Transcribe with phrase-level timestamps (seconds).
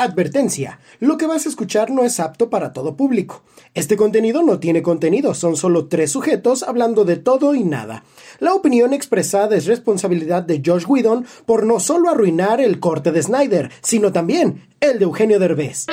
[0.00, 0.80] Advertencia.
[0.98, 3.42] Lo que vas a escuchar no es apto para todo público.
[3.74, 8.02] Este contenido no tiene contenido, son solo tres sujetos hablando de todo y nada.
[8.38, 13.22] La opinión expresada es responsabilidad de Josh Whedon por no solo arruinar el corte de
[13.22, 15.84] Snyder, sino también el de Eugenio Derbez.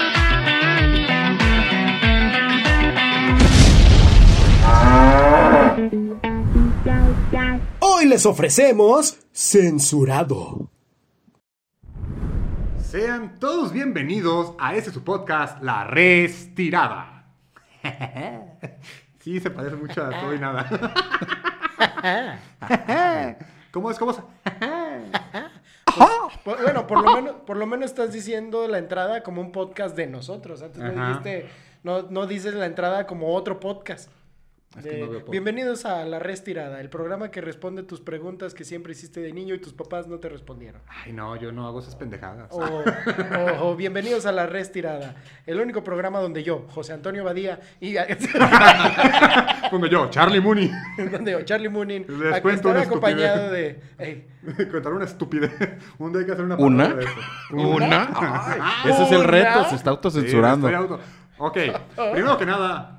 [7.82, 10.77] Hoy les ofrecemos Censurado.
[12.90, 17.26] Sean todos bienvenidos a este su podcast, La Restirada.
[19.20, 20.66] Sí, se parece mucho a todo y nada.
[23.74, 24.00] ¿Cómo es?
[24.00, 24.20] ¿Cómo es?
[26.46, 29.98] Por- bueno, por lo, menos, por lo menos estás diciendo la entrada como un podcast
[29.98, 30.62] de nosotros.
[30.62, 31.50] Antes no dijiste,
[31.84, 34.10] no, no dices la entrada como otro podcast.
[34.78, 35.32] Es que De- no veo podcast.
[35.32, 39.56] Bienvenidos a La Restirada, el programa que responde tus preguntas que siempre hiciste de niño
[39.56, 40.82] y tus papás no te respondieron.
[40.88, 42.52] Ay, no, yo no hago esas pendejadas.
[42.52, 45.16] O, o- o bienvenidos a La Restirada,
[45.48, 47.96] el único programa donde yo, José Antonio Badía y
[49.72, 50.72] Como yo, Charlie Mooney.
[51.12, 53.80] donde yo, Charlie Moonin, Les aquí cuento una acompañado de...
[54.72, 55.52] Contar una estupidez.
[55.98, 56.84] Un día hay que hacer una ¿Una?
[56.90, 57.68] parodia de eso.
[57.70, 58.10] ¿Una?
[58.46, 59.28] Ay, ese es el ¿Una?
[59.28, 60.68] reto, se está autocensurando.
[60.70, 61.00] auto-
[61.40, 61.58] Ok,
[62.14, 62.97] primero que nada,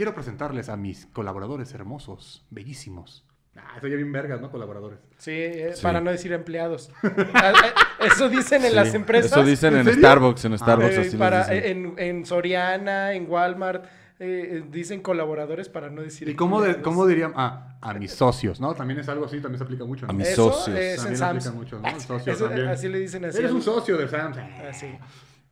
[0.00, 3.22] quiero presentarles a mis colaboradores hermosos, bellísimos.
[3.54, 4.50] Ah, eso ya bien vergas, ¿no?
[4.50, 4.98] Colaboradores.
[5.18, 5.82] Sí, eh, Sí.
[5.82, 6.90] para no decir empleados.
[7.34, 7.52] Ah,
[8.00, 9.30] eh, Eso dicen en Sí, las empresas.
[9.30, 10.00] Eso dicen ¿En en, serio?
[10.00, 11.94] Starbucks, en Starbucks Eh, así para, les dicen.
[11.98, 13.88] en, en Soriana, en Walmart, eh,
[14.20, 16.30] eh, dicen colaboradores para no decir.
[16.30, 16.84] ¿Y cómo, de- empleados.
[16.94, 17.32] cómo dirían?
[17.36, 18.72] Ah, a mis socios, ¿no?
[18.74, 20.06] También es algo así, también se aplica mucho.
[20.06, 20.12] ¿no?
[20.12, 20.78] A mis Eso socios.
[20.78, 21.46] es en También Sam's.
[21.46, 21.88] aplica mucho, ¿no?
[21.88, 22.68] El socio Eso, eh, también.
[22.68, 23.36] así le dicen así.
[23.38, 24.38] Eres un socio de Sam's.
[24.66, 24.86] Así.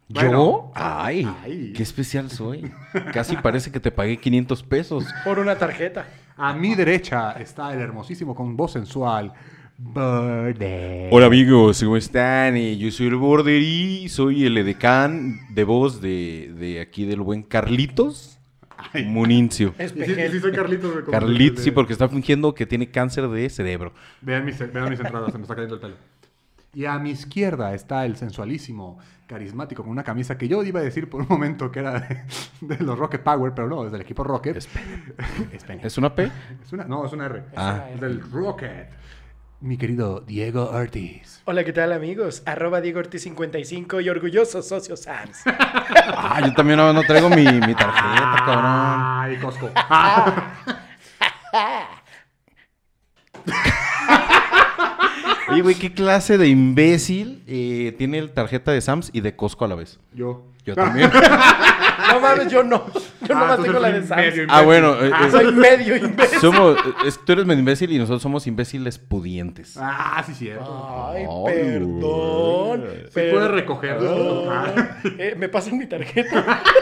[0.09, 0.31] Bueno.
[0.33, 0.73] ¿Yo?
[0.75, 1.73] Ay, Ay.
[1.77, 2.71] qué especial soy.
[3.13, 5.05] Casi parece que te pagué 500 pesos.
[5.25, 6.07] Por una tarjeta.
[6.37, 9.33] A mi derecha está el hermosísimo con voz sensual.
[9.77, 11.09] Birdie.
[11.13, 12.57] Hola amigos, ¿cómo están?
[12.57, 17.21] Eh, Yo soy el Border y soy el edecán de voz de, de aquí del
[17.21, 18.41] buen Carlitos
[18.93, 19.05] Ay.
[19.05, 19.75] Munincio.
[19.79, 20.93] Sí, soy Carlitos.
[21.11, 23.93] Carlitos, sí, porque está fingiendo que tiene cáncer de cerebro.
[24.21, 25.95] Vean mis, vean mis entradas, se me está cayendo el pelo.
[26.75, 30.83] Y a mi izquierda está el sensualísimo, carismático, con una camisa que yo iba a
[30.83, 32.23] decir por un momento que era de,
[32.61, 34.57] de los Rocket Power, pero no, es del equipo Rocket.
[34.57, 34.69] Es
[35.53, 35.81] Es pene.
[35.85, 36.31] ¿Es una P?
[36.63, 37.45] Es una, no, es una R.
[37.57, 37.87] Ah.
[37.99, 38.91] Del Rocket.
[39.61, 41.43] Mi querido Diego Ortiz.
[41.47, 42.45] Hola, ¿qué tal, amigos?
[42.47, 45.43] Arroba Diego Ortiz 55 y orgulloso socio Sams.
[46.21, 48.65] Ah, yo también no, no traigo mi, mi tarjeta, cabrón.
[48.65, 49.71] Ay, Costco.
[55.51, 59.65] Oye, güey, ¿qué clase de imbécil eh, tiene el tarjeta de Sams y de Costco
[59.65, 59.99] a la vez?
[60.15, 60.45] Yo.
[60.65, 61.11] Yo también.
[62.09, 62.87] No mames, yo no.
[62.95, 64.17] Yo Ah, nomás tengo la de Sams.
[64.23, 64.95] medio ah, bueno.
[65.05, 66.39] eh, Ah, eh, Soy medio imbécil.
[66.39, 69.77] somos, es- tú eres medio imbécil y nosotros somos imbéciles pudientes.
[69.79, 71.11] Ah, sí, cierto.
[71.15, 72.81] Ay, Ay, perdón.
[72.81, 73.03] güey.
[73.05, 74.51] Sí puedes recogerlo.
[75.19, 76.63] Eh, ¿Me pasan mi tarjeta?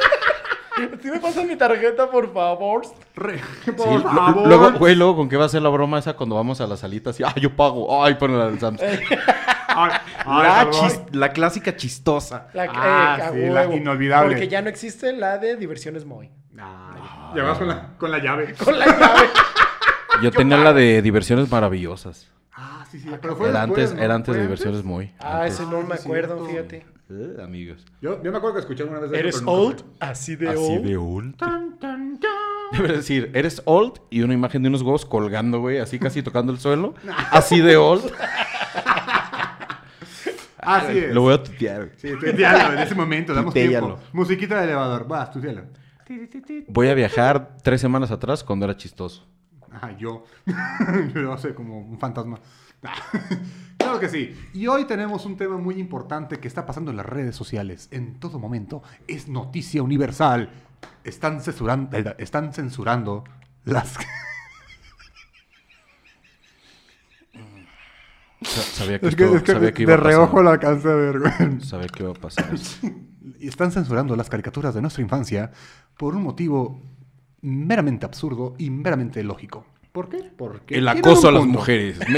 [1.03, 2.83] ¿Sí me pasan mi tarjeta, por favor?
[3.15, 4.47] Re- Sí, por lo- favor.
[4.49, 6.81] luego, güey, luego, ¿con qué va a ser la broma esa cuando vamos a las
[6.81, 7.19] salitas?
[7.21, 8.05] Y, ah, yo pago.
[8.05, 8.81] Ay, pone la del Sams.
[9.79, 9.91] Ay,
[10.25, 12.49] ay, la, chis- la clásica chistosa.
[12.55, 14.31] La, Ah, eh, sí, la inolvidable.
[14.31, 16.31] Porque ya no existe la de diversiones Moy.
[16.59, 17.03] Ay,
[17.35, 18.55] Llevas con la, con la llave.
[18.55, 19.29] Con la llave.
[20.23, 22.27] Yo tenía la de diversiones maravillosas.
[22.55, 23.11] Ah, sí, sí.
[23.21, 24.03] Pero fue Era después, antes, ¿no?
[24.03, 25.13] era antes ¿Fue de diversiones muy.
[25.19, 25.55] Ah, antes.
[25.61, 26.87] ese no me Ah, sí, acuerdo, fíjate.
[27.09, 27.85] Eh, amigos.
[28.03, 29.85] Yo, yo me acuerdo que escuché una vez de ¿Eres old?
[30.01, 30.85] Así de Así old.
[30.85, 31.37] de old.
[31.37, 32.31] Tan, tan, tan.
[32.73, 36.53] Debe decir, eres old y una imagen de unos huevos colgando, güey, así casi tocando
[36.53, 36.95] el suelo.
[37.31, 38.03] Así de old.
[40.59, 41.15] Así es.
[41.15, 41.91] Lo voy a tutear.
[41.97, 43.87] Sí, tuitealo en ese momento, damos Tuitealo.
[43.87, 44.03] tiempo.
[44.13, 45.63] Musiquita de elevador, vas, tuitealo.
[46.69, 49.25] Voy a viajar tres semanas atrás cuando era chistoso.
[49.71, 50.25] Ah, yo.
[51.15, 52.41] yo no sé, como un fantasma.
[53.87, 54.35] Claro que sí.
[54.55, 57.89] Y hoy tenemos un tema muy importante que está pasando en las redes sociales.
[57.91, 60.51] En todo momento es noticia universal.
[61.05, 63.25] Están censurando, están censurando
[63.65, 63.95] las...
[68.43, 70.11] Sa- Sabía que, Es que, esto- es que sabía que de iba a pasar.
[70.11, 71.61] reojo lo alcancé a ver, güey.
[71.63, 72.51] Sabía que iba a pasar.
[73.39, 75.51] Y están censurando las caricaturas de nuestra infancia
[75.99, 76.81] por un motivo
[77.43, 79.67] meramente absurdo y meramente lógico.
[79.97, 80.31] ¿Por qué?
[80.37, 81.99] Porque El acoso a las mujeres.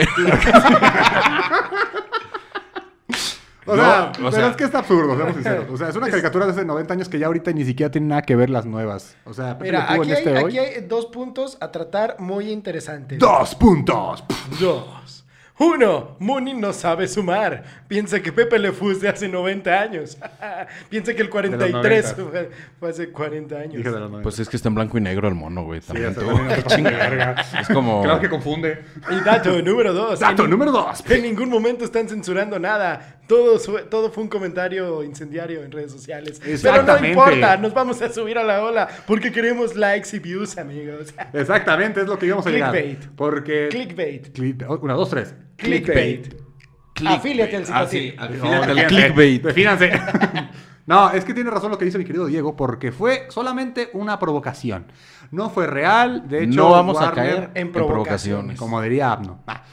[3.70, 5.66] O No, sea, o pero sea- es que está absurdo, seamos sinceros.
[5.70, 8.06] O sea, es una caricatura de hace 90 años que ya ahorita ni siquiera tiene
[8.06, 9.14] nada que ver las nuevas.
[9.26, 10.44] O sea, Pepe Mira, aquí en hay, este hoy.
[10.46, 13.18] aquí hay dos puntos a tratar muy interesantes.
[13.18, 14.24] ¡Dos puntos!
[14.58, 15.17] Dos.
[15.58, 17.64] Uno, Mooney no sabe sumar.
[17.88, 20.16] Piensa que Pepe Le Fú es de hace 90 años.
[20.88, 22.30] Piensa que el 43 90.
[22.30, 23.72] fue, fue hace 40 años.
[23.74, 24.22] Dije de los 90.
[24.22, 25.80] Pues es que está en blanco y negro el mono, güey.
[25.80, 26.68] Sí, También sea, tú.
[26.68, 27.34] también verga.
[27.60, 28.02] Es como.
[28.02, 28.84] Claro que confunde.
[29.10, 30.20] Y dato número dos.
[30.20, 31.02] Dato en, número dos.
[31.10, 33.17] En ningún momento están censurando nada.
[33.28, 36.40] Todo, fue- todo fue un comentario incendiario en redes sociales.
[36.62, 40.56] Pero no importa, nos vamos a subir a la ola porque queremos likes y views,
[40.58, 41.14] amigos.
[41.32, 42.72] Exactamente, es lo que íbamos a llegar.
[42.72, 43.04] Clickbait.
[43.14, 43.68] Porque...
[43.70, 44.32] Clickbait.
[44.36, 45.34] Click- Una, dos, tres.
[45.56, 46.34] Clickbait.
[47.06, 48.34] Afíliate al Ah, sí, Cipati.
[48.34, 48.38] al
[48.80, 49.42] No, clickbait.
[49.42, 49.92] defínanse.
[50.88, 54.18] No, es que tiene razón lo que dice mi querido Diego, porque fue solamente una
[54.18, 54.86] provocación.
[55.30, 56.56] No fue real, de hecho...
[56.56, 57.72] no vamos a caer en provocaciones.
[57.74, 58.58] provocaciones.
[58.58, 59.42] Como diría Abno.
[59.46, 59.64] Ah.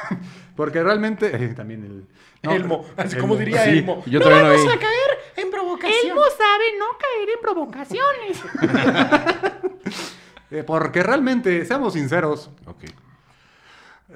[0.56, 1.30] Porque realmente...
[1.34, 2.06] eh, también el...
[2.42, 3.20] no, Elmo, así Elmo.
[3.20, 4.02] como diría Sí, Elmo.
[4.06, 6.00] yo no vamos a caer en provocación.
[6.10, 8.42] Elmo sabe no caer en provocaciones.
[10.54, 12.84] Eh, porque realmente, seamos sinceros, Ok.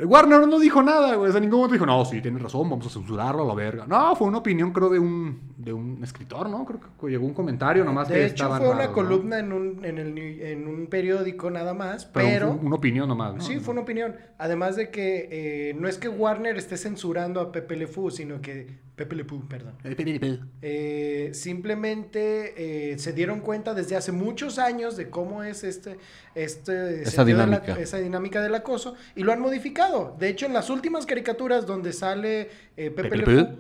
[0.05, 1.29] Warner no dijo nada, güey.
[1.29, 3.55] O sea, en ningún momento dijo, no, sí, tienes razón, vamos a censurarlo a la
[3.55, 3.87] verga.
[3.87, 6.65] No, fue una opinión, creo, de un, de un escritor, ¿no?
[6.65, 8.95] Creo que llegó un comentario nomás que De hecho, estaban fue una raros, ¿no?
[8.95, 12.55] columna en, un, en, el, en un periódico nada más, Pero, pero...
[12.57, 13.41] fue una opinión nomás, ¿no?
[13.41, 14.17] Sí, fue una opinión.
[14.39, 18.41] Además de que eh, no es que Warner esté censurando a Pepe Le Fou, sino
[18.41, 18.85] que...
[18.97, 19.75] Pepe Le Fou, perdón.
[20.63, 25.99] Eh, simplemente eh, se dieron cuenta desde hace muchos años de cómo es este,
[26.35, 27.79] este Esa la- dinámica.
[27.79, 30.17] esa dinámica del acoso y lo han modificado.
[30.19, 33.57] De hecho, en las últimas caricaturas donde sale eh, Pepe, Pepe Le Le Fou,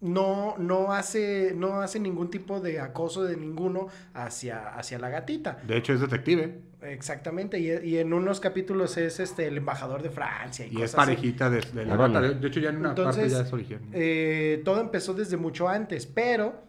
[0.00, 5.60] no, no, hace, no hace ningún tipo de acoso de ninguno hacia, hacia la gatita.
[5.66, 6.60] De hecho, es detective.
[6.84, 10.66] Exactamente, y, y en unos capítulos es este el embajador de Francia.
[10.66, 11.10] Y, Y es cosas así.
[11.16, 12.20] parejita de, de la.
[12.20, 13.80] De, hecho, ya en una parte ya es origen.
[13.92, 16.62] eh, todo empezó desde mucho antes, pero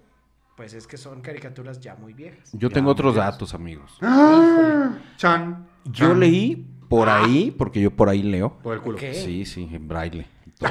[0.55, 2.51] pues es que son caricaturas ya muy viejas.
[2.53, 3.97] Yo Ya, tengo otros datos, amigos.
[4.01, 4.97] ¡Ah!
[5.17, 5.67] Chan.
[5.85, 6.19] Yo Chan.
[6.19, 8.59] leí por ahí, porque yo por ahí leo.
[8.61, 8.97] Por el culo.
[8.97, 9.03] Ok.
[9.13, 10.27] Sí, sí, en braille.
[10.59, 10.69] todo.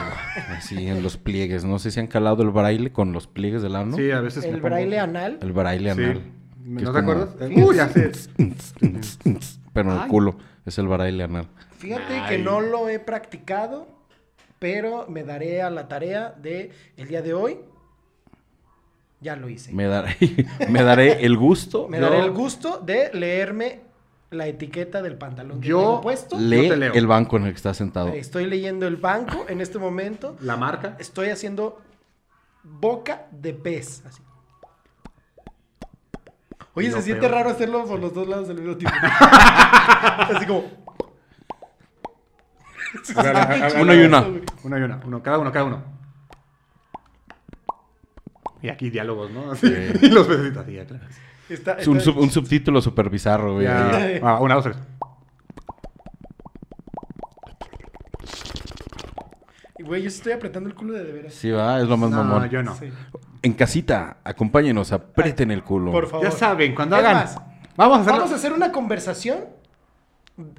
[0.51, 1.65] Así, en los pliegues.
[1.65, 3.97] No sé si han calado el braille con los pliegues del ano.
[3.97, 4.45] Sí, a veces.
[4.45, 5.39] El me pongo- braille anal.
[5.43, 6.21] El braille Sí.
[6.65, 7.31] ¿No te acuerdas?
[7.57, 8.13] Uh, ya sé.
[9.73, 10.09] Pero en el Ay.
[10.09, 10.37] culo.
[10.65, 11.49] Es el braille anal.
[11.79, 13.89] Fíjate que no lo he practicado,
[14.61, 17.59] pero me daré a la tarea de el día de hoy.
[19.21, 19.71] Ya lo hice.
[19.73, 20.17] Me, Me daré,
[20.69, 21.89] me daré el gusto.
[21.91, 23.81] daré yo- el gusto de leerme
[24.31, 26.39] la etiqueta del pantalón que Yo tengo puesto.
[26.39, 26.93] Lee te leo.
[26.95, 28.09] el banco en el que está sentado.
[28.09, 30.37] Estoy leyendo el banco en este momento.
[30.41, 30.97] La marca.
[30.99, 31.81] Estoy haciendo
[32.63, 34.03] boca de pez.
[34.07, 34.23] Así.
[36.75, 37.33] Oye, se siente peor.
[37.33, 38.97] raro hacerlo por los dos lados del mismo tiempo.
[39.03, 40.65] así como.
[43.17, 44.27] A ver, a ver, a ver, Uno y una.
[44.65, 45.01] Una y una.
[45.07, 45.83] Uno, cada uno, cada uno.
[48.61, 49.51] Y aquí diálogos, ¿no?
[49.53, 49.67] Así.
[50.03, 51.05] y los pececitos así, ya, claro.
[51.49, 53.65] Está, Es un, sub- un subtítulo super bizarro, güey.
[53.65, 54.21] Ya.
[54.23, 54.77] Ah, una, dos, tres.
[59.83, 61.35] Güey, yo estoy apretando el culo de de veras.
[61.35, 62.49] Sí, va, es lo más No, mamón.
[62.49, 62.75] yo no.
[62.77, 62.91] Sí.
[63.43, 65.91] En casita, acompáñenos, aprieten el culo.
[65.93, 66.25] Por favor.
[66.27, 67.15] Ya saben, cuando Es hagan.
[67.17, 67.35] más,
[67.77, 68.19] vamos a hacerlo.
[68.21, 69.39] Vamos a hacer una conversación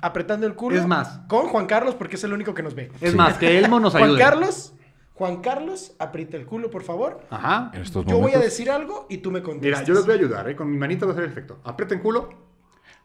[0.01, 0.77] apretando el culo.
[0.77, 1.19] Es más.
[1.27, 2.91] Con Juan Carlos, porque es el único que nos ve.
[3.01, 4.19] Es más, que Elmo nos Juan ayude.
[4.19, 4.73] Carlos,
[5.13, 7.21] Juan Carlos, aprieta el culo, por favor.
[7.29, 7.71] Ajá.
[7.73, 9.81] En estos Yo voy a decir algo y tú me contestas.
[9.81, 10.55] Mira, yo les voy a ayudar, ¿eh?
[10.55, 11.59] Con mi manita va a hacer el efecto.
[11.63, 12.29] Aprieten culo.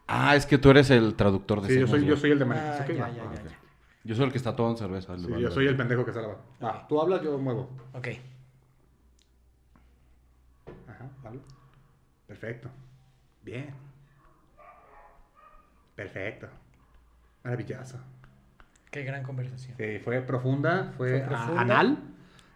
[0.07, 2.45] Ah, es que tú eres el traductor de Sí, yo soy, yo soy el de
[2.45, 2.87] Ah, manitas.
[2.87, 3.33] ya, ya, Ah, ya, ok.
[3.49, 3.58] ya.
[4.09, 5.15] Yo soy el que está todo en cerveza.
[5.19, 6.37] Sí, yo soy el pendejo que se la va.
[6.61, 7.69] Ah, tú hablas, yo muevo.
[7.93, 8.07] Ok.
[10.87, 11.39] Ajá, ¿vale?
[12.25, 12.69] Perfecto.
[13.43, 13.69] Bien.
[15.93, 16.47] Perfecto.
[17.43, 17.99] Maravilloso.
[18.89, 19.77] Qué gran conversación.
[19.77, 21.61] Sí, fue profunda, fue, Fue profunda.
[21.61, 21.97] anal.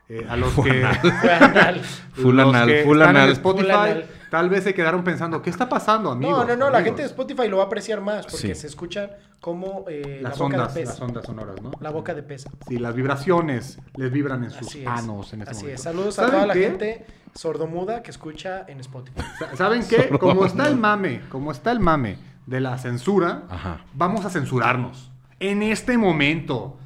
[0.09, 0.83] Eh, a los que,
[1.21, 1.81] Fue anal.
[2.13, 3.29] Full anal, full anal.
[3.29, 4.05] Spotify, Full anal.
[4.33, 6.39] Tal vez se quedaron pensando, ¿qué está pasando, amigos?
[6.39, 8.55] No, no, no, la gente de Spotify lo va a apreciar más porque Sí.
[8.55, 10.89] se escucha como eh, la Las boca ondas, de pez.
[10.89, 11.69] las ondas sonoras, ¿no?
[11.79, 12.45] La boca de pez.
[12.67, 14.87] Sí, las vibraciones les vibran en sus es.
[14.87, 15.75] anos en este Así momento.
[15.75, 15.83] es.
[15.83, 17.05] Saludos a ¿Saben toda la gente
[17.35, 19.21] sordomuda que escucha en Spotify.
[19.37, 20.09] Sa- ¿Saben qué?
[20.17, 22.17] Como está el mame, como está el mame
[22.47, 23.81] de la censura, Ajá.
[23.93, 25.11] vamos a censurarnos.
[25.39, 26.79] En este momento.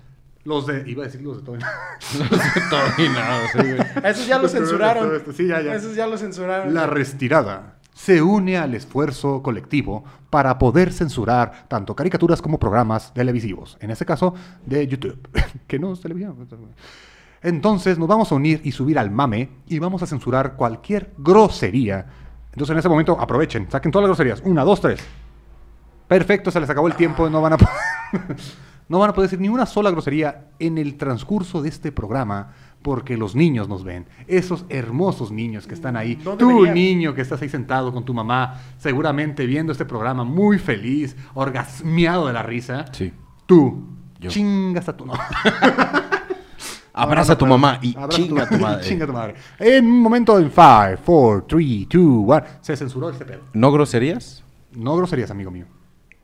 [0.48, 0.90] Los de.
[0.90, 1.58] Iba a decir los de todo.
[1.58, 3.80] todo y nada, sí, güey.
[4.02, 5.22] A esos ya lo censuraron.
[5.36, 5.76] Sí, ya, ya.
[5.76, 6.74] Esos ya lo censuraron.
[6.74, 13.78] La retirada se une al esfuerzo colectivo para poder censurar tanto caricaturas como programas televisivos.
[13.82, 14.36] En este caso,
[14.66, 15.20] de YouTube,
[15.68, 16.48] que no es televisión.
[17.42, 22.06] Entonces nos vamos a unir y subir al mame y vamos a censurar cualquier grosería.
[22.54, 24.42] Entonces en ese momento aprovechen, saquen todas las groserías.
[24.46, 25.02] Una, dos, tres.
[26.08, 27.58] Perfecto, se les acabó el tiempo, no van a
[28.90, 32.54] no van a poder decir ni una sola grosería en el transcurso de este programa
[32.82, 34.06] porque los niños nos ven.
[34.28, 36.18] Esos hermosos niños que están ahí.
[36.24, 40.58] No Tú, niño que estás ahí sentado con tu mamá, seguramente viendo este programa muy
[40.58, 42.86] feliz, orgasmeado de la risa.
[42.94, 43.12] Sí.
[43.46, 43.84] Tú,
[44.20, 44.30] Yo.
[44.30, 45.14] chingas a tu no.
[46.94, 48.84] Abraza a tu mamá y Abraza chinga a tu madre.
[48.88, 49.36] chinga a tu madre.
[49.60, 52.44] En un momento en 5, 4, 3, 2, 1.
[52.62, 53.42] Se censuró este pedo.
[53.54, 54.44] ¿No groserías?
[54.74, 55.66] No groserías, amigo mío.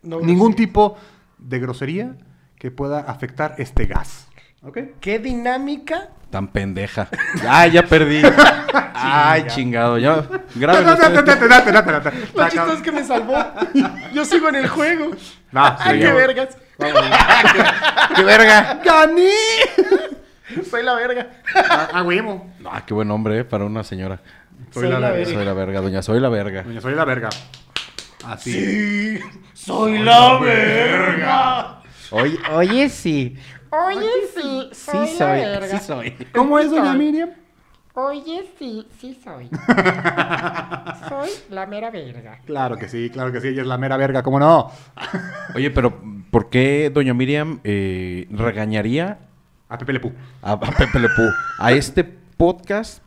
[0.02, 0.96] No, Ningún tipo
[1.38, 2.16] de grosería
[2.64, 4.30] que pueda afectar este gas.
[4.62, 4.78] ¿Ok?
[5.02, 6.12] Qué dinámica.
[6.30, 7.10] Tan pendeja.
[7.46, 8.22] Ah, ya perdí.
[8.94, 9.98] Ay, chingado.
[9.98, 10.16] Ya.
[10.56, 12.12] Date.
[12.34, 13.36] Lo chistoso es que me salvó.
[14.14, 15.12] Yo sigo en el juego.
[15.52, 16.58] No, Ay, sí, qué vergas.
[18.16, 18.80] ¡Qué verga!
[18.82, 19.30] ¡Gané!
[20.70, 21.28] Soy la verga.
[21.70, 22.50] Ah, ah, huevo.
[22.66, 23.44] Ah, qué buen nombre, ¿eh?
[23.44, 24.22] Para una señora.
[24.72, 25.26] Soy la verga.
[25.26, 26.02] Soy la verga, doña.
[26.02, 26.64] Soy la verga.
[26.64, 27.30] Doña, soy la verga.
[28.24, 29.20] Así.
[29.54, 31.83] Soy la verga.
[32.12, 33.36] Oye, oye, sí.
[33.70, 35.40] Oye, sí, soy Sí la soy.
[35.40, 35.68] verga.
[35.80, 36.12] Sí soy.
[36.34, 36.94] ¿Cómo es, doña.
[36.94, 37.30] Miriam?
[37.96, 39.50] Oye, sí, sí soy.
[41.10, 42.40] soy la mera verga.
[42.46, 43.50] Claro que sí, claro que sí.
[43.50, 44.72] Ella es la mera verga, ¿cómo no?
[45.56, 49.20] Oye, pero ¿por qué doña Miriam eh, regañaría
[49.70, 50.12] A Pepe Le Pú.
[50.42, 51.30] a, a Pepe Le Pew
[51.60, 53.04] a este podcast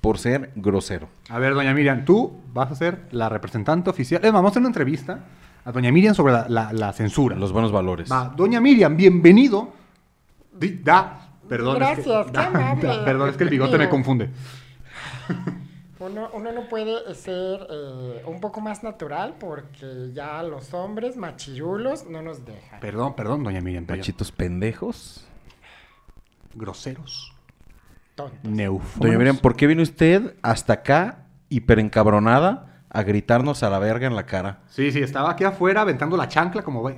[0.00, 1.08] por ser grosero?
[1.28, 4.20] A ver, doña Miriam, tú vas a ser la representante oficial.
[4.24, 5.20] Es más, vamos a hacer una entrevista
[5.64, 7.36] a doña Miriam sobre la, la- la censura.
[7.36, 8.10] Los buenos valores.
[8.10, 9.72] Va, doña Miriam, bienvenido.
[10.52, 11.82] Di- da, perdón.
[11.82, 12.88] es que- Gracias, qué da- amable.
[12.88, 14.30] da- perdón, es que el bigote me confunde.
[16.00, 22.04] Uno, uno no puede ser eh, un poco más natural porque ya los hombres machirulos
[22.10, 22.78] no nos dejan.
[22.80, 23.86] Perdón, perdón, doña Miriam.
[23.86, 25.24] pero- Machitos pendejos.
[26.54, 27.32] Groseros.
[28.14, 28.38] Tontos.
[28.44, 29.00] Neufómanos.
[29.00, 34.06] Doña Miriam, ¿por qué viene usted hasta acá, hiper encabronada, a gritarnos a la verga
[34.06, 34.60] en la cara?
[34.68, 36.88] Sí, sí, estaba aquí afuera aventando la chancla como...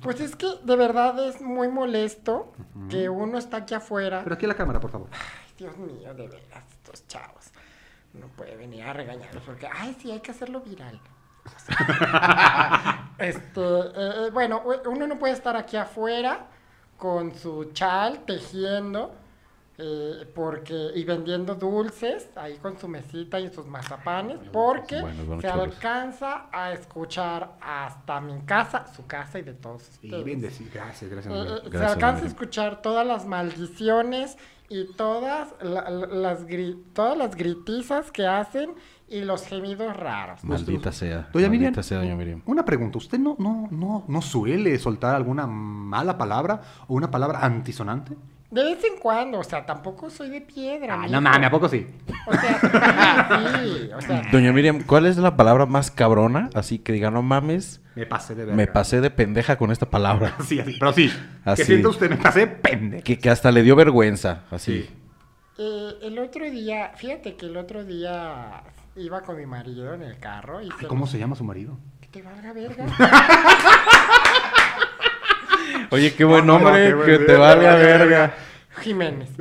[0.00, 2.52] Pues es que de verdad es muy molesto
[2.88, 4.20] que uno está aquí afuera.
[4.22, 5.08] Pero aquí la cámara, por favor.
[5.10, 7.50] Ay, Dios mío, de veras, estos chavos.
[8.14, 11.00] No puede venir a regañarlos porque, ay, sí, hay que hacerlo viral.
[13.18, 16.46] este, eh, bueno, uno no puede estar aquí afuera
[16.96, 19.12] con su chal tejiendo
[19.78, 25.02] eh, porque y vendiendo dulces ahí con su mesita y sus mazapanes porque
[25.40, 30.24] se alcanza a escuchar hasta mi casa, su casa y de todos ustedes.
[30.24, 30.70] bien decir.
[30.72, 31.34] Gracias, gracias.
[31.34, 31.62] Eh, Miriam.
[31.62, 34.36] se Gracias, alcanza a escuchar todas las maldiciones
[34.68, 38.74] y todas la- la- las, gri- todas las gritizas que hacen
[39.08, 40.42] y los gemidos raros.
[40.44, 41.28] Maldita sea.
[41.32, 42.42] Doña Miriam, Maldita sea, doña Miriam.
[42.46, 42.96] una pregunta.
[42.98, 48.16] ¿Usted no, no, no, no suele soltar alguna mala palabra o una palabra antisonante?
[48.52, 51.00] De vez en cuando, o sea, tampoco soy de piedra.
[51.02, 51.86] Ah, no mames, ¿a poco sí?
[52.26, 52.58] O sea,
[53.58, 56.50] sí, sí, o sea, Doña Miriam, ¿cuál es la palabra más cabrona?
[56.54, 58.54] Así que diga, no mames, Me pasé de verga.
[58.56, 60.34] me pasé de pendeja con esta palabra.
[60.44, 61.10] Sí, así, pero sí.
[61.46, 61.62] Así.
[61.62, 63.02] Que sienta usted, me pasé pendejo.
[63.04, 64.82] Que, que hasta le dio vergüenza, así.
[64.82, 64.90] Sí.
[65.58, 68.62] eh, el otro día, fíjate que el otro día
[68.96, 71.78] iba con mi marido en el carro y Ay, se ¿Cómo se llama su marido?
[72.02, 72.84] Que te valga verga.
[75.92, 78.06] Oye, qué buen Ah, nombre, qué buen que te valga verga.
[78.06, 78.34] verga.
[78.80, 79.28] Jiménez.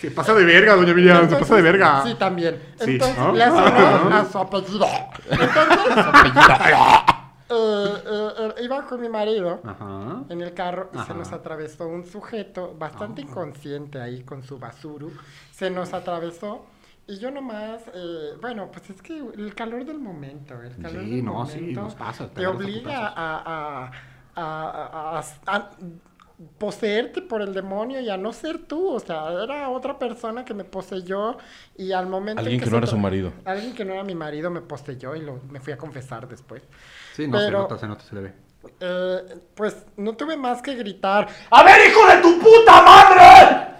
[0.00, 2.02] Se pasa de verga, doña Miriam, se pasa de verga.
[2.04, 2.60] Sí, también.
[2.78, 3.32] Sí, Entonces, ¿no?
[3.32, 4.86] le hace honor a su apellido.
[5.30, 5.78] Entonces,
[7.50, 10.22] eh, eh, eh, iba con mi marido Ajá.
[10.28, 15.12] en el carro y se nos atravesó un sujeto bastante inconsciente ahí con su basuru.
[15.52, 16.66] Se nos atravesó
[17.06, 21.10] y yo nomás, eh, bueno, pues es que el calor del momento, el calor Sí,
[21.16, 23.90] del no, sí, momento nos pasa, te obliga a, a, a-
[24.36, 25.70] a- a- a
[26.58, 30.52] poseerte por el demonio y a no ser tú, o sea, era otra persona que
[30.52, 31.36] me poseyó
[31.76, 33.32] y al momento en Alguien que no era su marido.
[33.44, 36.62] Alguien que no era mi marido me poseyó y lo, me fui a confesar después.
[37.14, 38.32] Sí, no, Pero- se nota, se nota, se le ve.
[38.80, 41.28] Eh, pues no tuve más que gritar.
[41.50, 43.73] ¡A ver, hijo de tu puta madre!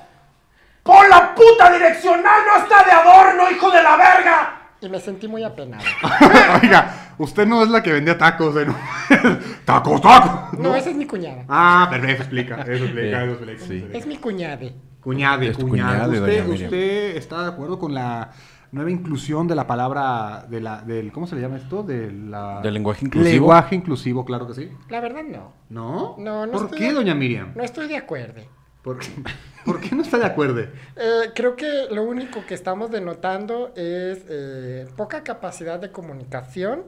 [0.85, 2.43] ¡Pon la puta direccional!
[2.47, 4.61] ¡No está de adorno, hijo de la verga!
[4.81, 5.83] Y me sentí muy apenado.
[6.63, 8.67] Oiga, usted no es la que vendía tacos, ¿eh?
[8.67, 8.77] ¿no?
[9.65, 10.59] ¡Tacos, tacos!
[10.59, 11.45] No, esa es mi cuñada.
[11.49, 13.65] Ah, pero eso explica, eso explica, Sí, eso explica.
[13.67, 13.87] sí.
[13.95, 14.75] Es mi cuñade.
[15.01, 16.19] Cuñade, Es cuñade.
[16.19, 16.65] cuñade, ¿Usted.
[16.65, 18.31] ¿Usted está de acuerdo con la
[18.73, 21.83] nueva inclusión de la palabra, de la, del, ¿cómo se le llama esto?
[21.83, 22.61] De la...
[22.61, 23.33] ¿Del lenguaje inclusivo?
[23.33, 24.71] Lenguaje inclusivo, claro que sí.
[24.91, 25.53] La verdad no.
[25.71, 26.17] ¿No?
[26.19, 27.53] No, no ¿Por estoy qué, de- doña Miriam?
[27.55, 28.43] No estoy de acuerdo.
[28.85, 28.99] ¿Por,
[29.65, 30.61] por qué no está de acuerdo?
[30.61, 36.85] Eh, creo que lo único que estamos denotando es eh, poca capacidad de comunicación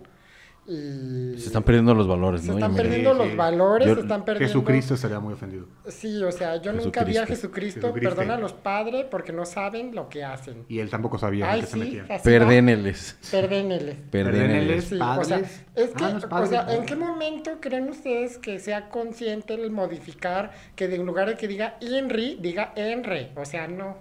[0.69, 1.39] y...
[1.39, 2.55] Se están perdiendo los valores, se ¿no?
[2.55, 3.37] están perdiendo Sí, los sí.
[3.37, 4.49] valores, Yo- se están perdiendo...
[4.49, 5.67] Jesucristo estaría muy ofendido.
[5.87, 7.81] Sí, o sea, yo nunca vi a Jesucristo.
[7.81, 10.65] Jesucristo, perdona a los padres porque no saben lo que hacen.
[10.69, 12.07] Y él tampoco sabía Ay, qué se metía.
[12.23, 13.17] Perdéneles.
[13.31, 13.97] Perdéneles.
[14.11, 14.93] Perdéneles.
[14.93, 15.39] O sea,
[15.75, 16.67] es que, Ah, o sea.
[16.75, 21.37] ¿en qué momento creen ustedes que sea consciente el modificar que de en lugar de
[21.37, 23.29] que diga Henry, diga Henry?
[23.37, 23.97] O sea, no.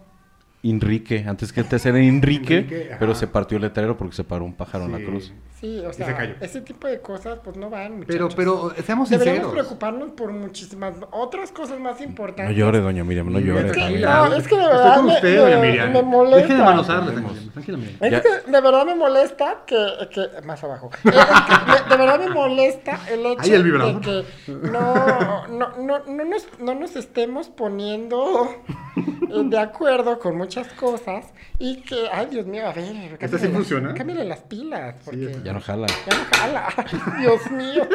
[0.64, 1.24] Enrique.
[1.28, 4.86] Antes que te era Enrique, pero se partió el letrero porque se paró un pájaro
[4.86, 5.32] en la cruz.
[5.66, 6.36] Sí, Sí, o se sea, cayó.
[6.42, 8.36] ese tipo de cosas pues no van, Pero, muchachos.
[8.36, 9.52] pero, seamos Deberíamos sinceros.
[9.52, 12.56] preocuparnos por muchísimas otras cosas más No importantes.
[12.56, 13.68] llore, doña Miriam, no llore.
[13.68, 15.92] Es que, no, es que de Estoy verdad con me, usted, doña me- Miriam.
[15.94, 16.42] me molesta.
[16.48, 17.50] Deje de doña Miriam.
[17.52, 17.98] Tranquila, Miriam.
[18.02, 18.22] Es Ya.
[18.22, 20.90] que de verdad me molesta que, que más abajo.
[21.06, 26.00] Es que de verdad me molesta el hecho Ahí el de que no, no, no,
[26.08, 28.50] no, nos, no nos estemos poniendo
[28.98, 31.26] eh, de acuerdo con muchas cosas
[31.58, 33.94] y que, ay Dios mío, a ver, ¿Esta sí cámbiale las- funciona?
[33.94, 35.44] Cámbiale las pilas, porque está.
[35.44, 35.88] Ya no jala.
[35.88, 36.68] ya no jala.
[37.20, 37.88] Dios mío.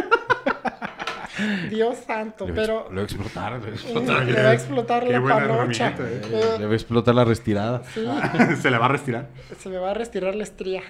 [1.70, 3.52] Dios santo, Le va a pero le va a explotar.
[3.52, 5.06] Le va a le explotar.
[5.06, 5.88] la panocha.
[5.98, 6.20] eh.
[6.30, 7.82] Eh, Le va a explotar la respirada.
[7.94, 8.04] sí,
[8.62, 9.28] Se le va a retirar.
[9.58, 10.82] se me va a restirar la estría.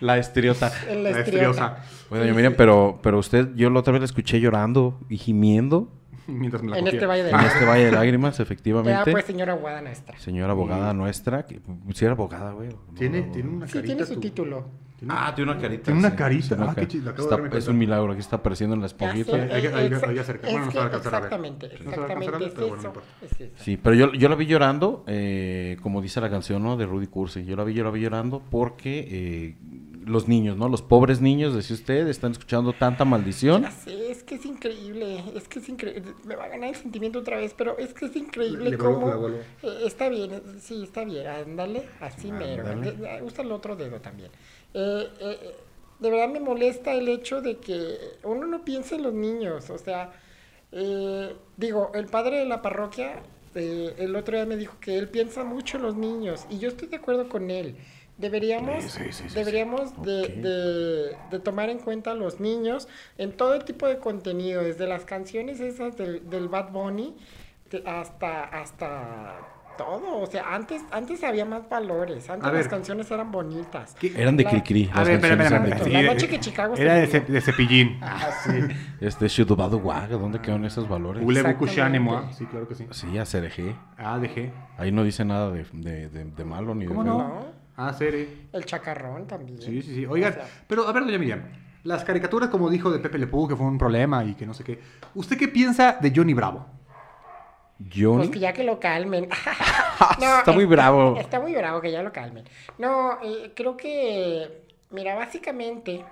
[0.00, 0.72] La estriota.
[0.94, 1.84] La estriota.
[2.10, 5.88] Bueno, doña Miriam, pero, pero usted, yo la otra vez la escuché llorando y gimiendo
[6.32, 6.96] Mientras me la En cogía.
[6.98, 9.10] este valle de en este valle de lágrimas, Ya, efectivamente.
[9.12, 10.18] pues, señora Guada nuestra.
[10.18, 11.60] Señora abogada nuestra, que
[11.94, 12.68] si era abogada, güey.
[12.70, 13.94] No, Tiene, no, tiene una Sí, carita.
[13.94, 14.64] tiene su tu- título.
[14.98, 15.84] tiene- Ah, tiene una carita.
[15.84, 16.48] Tiene una sí, carita.
[16.48, 16.82] tiene una Ah, qué
[17.22, 17.58] Está- cuenta.
[17.58, 19.36] es un milagro, aquí está apareciendo en la Ya esponjita.
[19.36, 20.48] Hay que- acercar.
[20.48, 21.26] es Bueno, no se va a alcanzar a ver.
[21.26, 22.92] Exactamente, exactamente eso.
[23.22, 23.52] es eso.
[23.62, 26.76] Sí, pero yo, yo la vi llorando, eh, como dice la canción, ¿no?
[26.78, 27.44] De Rudy Cursi.
[27.44, 29.56] Yo la vi, yo la vi llorando porque eh,
[30.06, 30.68] los niños, ¿no?
[30.68, 33.62] Los pobres niños, decía usted, están escuchando tanta maldición.
[33.62, 36.14] Ya sé, es que es increíble, es que es increíble.
[36.24, 39.08] Me va a ganar el sentimiento otra vez, pero es que es increíble Le cómo...
[39.08, 39.38] le vuelvo.
[39.62, 42.66] Eh, está bien, sí, está bien, ándale, así mero.
[42.66, 42.92] Ándale.
[42.96, 44.30] De- Usa el otro dedo también.
[44.74, 45.56] Eh, eh, eh,
[45.98, 49.78] de verdad me molesta el hecho de que uno no piense en los niños, o
[49.78, 50.12] sea,
[50.72, 53.22] eh, digo, el padre de la parroquia
[53.54, 56.68] eh, el otro día me dijo que él piensa mucho en los niños y yo
[56.68, 57.76] estoy de acuerdo con él.
[58.18, 62.88] Deberíamos, Sí, sí, sí, sí, deberíamos de, de- de tomar en cuenta a los niños
[63.18, 67.14] en todo tipo de contenido, desde las canciones esas del, del Bad Bunny
[67.84, 69.34] hasta, hasta
[69.76, 70.20] todo.
[70.20, 72.60] O sea, antes, antes había más valores, antes A ver.
[72.62, 73.94] las canciones eran bonitas.
[74.16, 74.88] Eran de La- Cricri.
[74.94, 75.50] A las ver, espera.
[75.90, 77.98] La noche eh, que Chicago se Era de, ce- de cepillín.
[78.00, 78.52] Ah, sí.
[79.00, 81.22] Este, Shudubadu Wag, ¿dónde quedan esos valores?
[81.22, 81.66] Ule Exactamente.
[81.66, 82.32] Bukushane moi.
[82.32, 82.86] Sí, claro que sí.
[82.92, 83.76] Sí, a CRG.
[83.98, 84.52] Ah, dejé.
[84.78, 87.18] Ahí no dice nada de, de, de- de malo ni ¿Cómo de no?
[87.18, 87.65] ¿no?
[87.76, 88.48] Ah, Cere.
[88.52, 89.60] El chacarrón también.
[89.60, 90.06] Sí, sí, sí.
[90.06, 91.42] Oigan, O sea, pero a ver, doña Miriam.
[91.84, 94.54] Las caricaturas, como dijo de Pepe Le Pew, que fue un problema y que no
[94.54, 94.80] sé qué.
[95.14, 96.66] ¿Usted qué piensa de Johnny Bravo?
[97.78, 98.18] Johnny.
[98.18, 99.28] Pues que ya que lo calmen.
[100.10, 101.16] Está muy bravo.
[101.20, 102.44] Está muy bravo que ya lo calmen.
[102.78, 106.04] No, eh, creo que, mira, básicamente,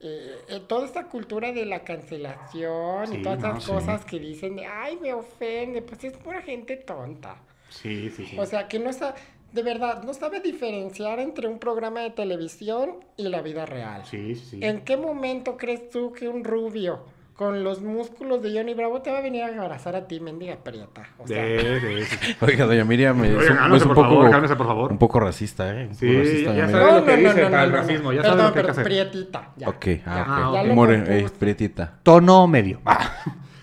[0.00, 3.70] eh, eh, toda esta cultura de la cancelación Sí, y todas no, esas sí.
[3.72, 7.36] cosas que dicen de, ay, me ofende, pues es pura gente tonta.
[7.68, 8.38] Sí, sí, sí.
[8.38, 9.18] O sea, que no sabe,
[9.52, 14.02] de verdad, no sabe diferenciar entre un programa de televisión y la vida real.
[14.04, 14.58] sí, sí.
[14.62, 17.00] ¿En qué momento crees tú que un rubio
[17.34, 20.56] con los músculos de Johnny Bravo te va a venir a abrazar a ti, mendiga
[20.56, 21.08] prieta?
[21.18, 22.36] O sea, Sí, sí, sí, sí.
[22.44, 24.92] Oiga, doña Miriam, es, Oiga, un- cálmese, es un por poco, favor, cálmese, por favor.
[24.92, 25.82] un poco racista, ¿eh?
[25.82, 26.96] Un poco Sí, racista, ya doña sabe Miriam.
[27.00, 28.84] lo que dice para el racismo, ya sabe Perdón, lo que hay que pero hacer.
[28.84, 29.52] prietita.
[29.56, 30.66] Ya, Ok, ya, ah, ya ok.
[30.68, 31.98] lo More- eh, prietita.
[32.02, 32.80] Tono medio.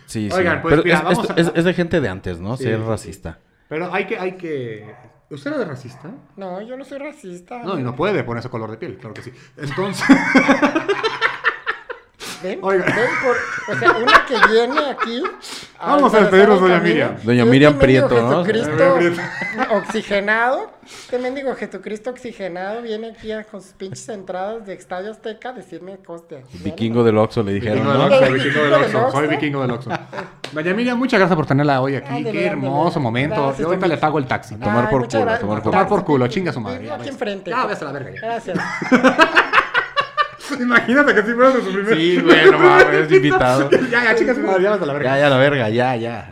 [0.05, 0.37] Sí, sí.
[0.37, 2.55] Oigan, pues, Pero mira, es, vamos es- a- es- de gente de antes, ¿no?
[2.55, 3.39] Sí, Ser racista.
[3.67, 4.85] Pero hay que, hay que.
[5.29, 6.11] ¿Usted era de racista?
[6.35, 7.63] No, yo no soy racista.
[7.63, 9.31] No, y no puede poner ese color de piel, claro que sí.
[9.57, 10.05] Entonces,
[12.43, 12.85] Ven, Oiga.
[12.85, 15.23] ven por, o sea, una que viene aquí.
[15.79, 17.15] Vamos a despedirnos, doña Miriam.
[17.23, 18.43] Doña Miriam Prieto, ¿no?
[18.45, 18.99] Jesucristo
[19.71, 20.71] oxigenado.
[20.85, 25.53] Este mendigo Jesucristo oxigenado viene aquí a- con sus pinches entradas de Estadio Azteca a
[25.53, 26.43] decirme coste.
[26.63, 28.01] Vikingo del Oxxo le dijeron, vikingo del.
[28.13, 29.11] Oxxo, vikingo del Oxxo.
[29.11, 29.89] Soy vikingo del Oxxo.
[30.51, 32.07] Doña Miriam, muchas gracias por tenerla hoy aquí.
[32.13, 33.35] Ándale, Qué hermoso momento.
[33.41, 34.55] Gracias, Yo ahorita le pago el taxi.
[34.55, 37.53] tomar por culo, tomar por Tomar Gracias, por culo, chinga su madre, aquí enfrente.
[37.53, 38.11] A la verga.
[38.21, 38.59] Gracias.
[40.61, 41.95] Imagínate que si fueras de su primer.
[41.97, 43.69] Sí, güey, no mames, invitado.
[43.91, 45.15] ya, ya, chinga su madre, ya vas a la verga.
[45.15, 46.31] Ya, ya, la verga, ya, ya.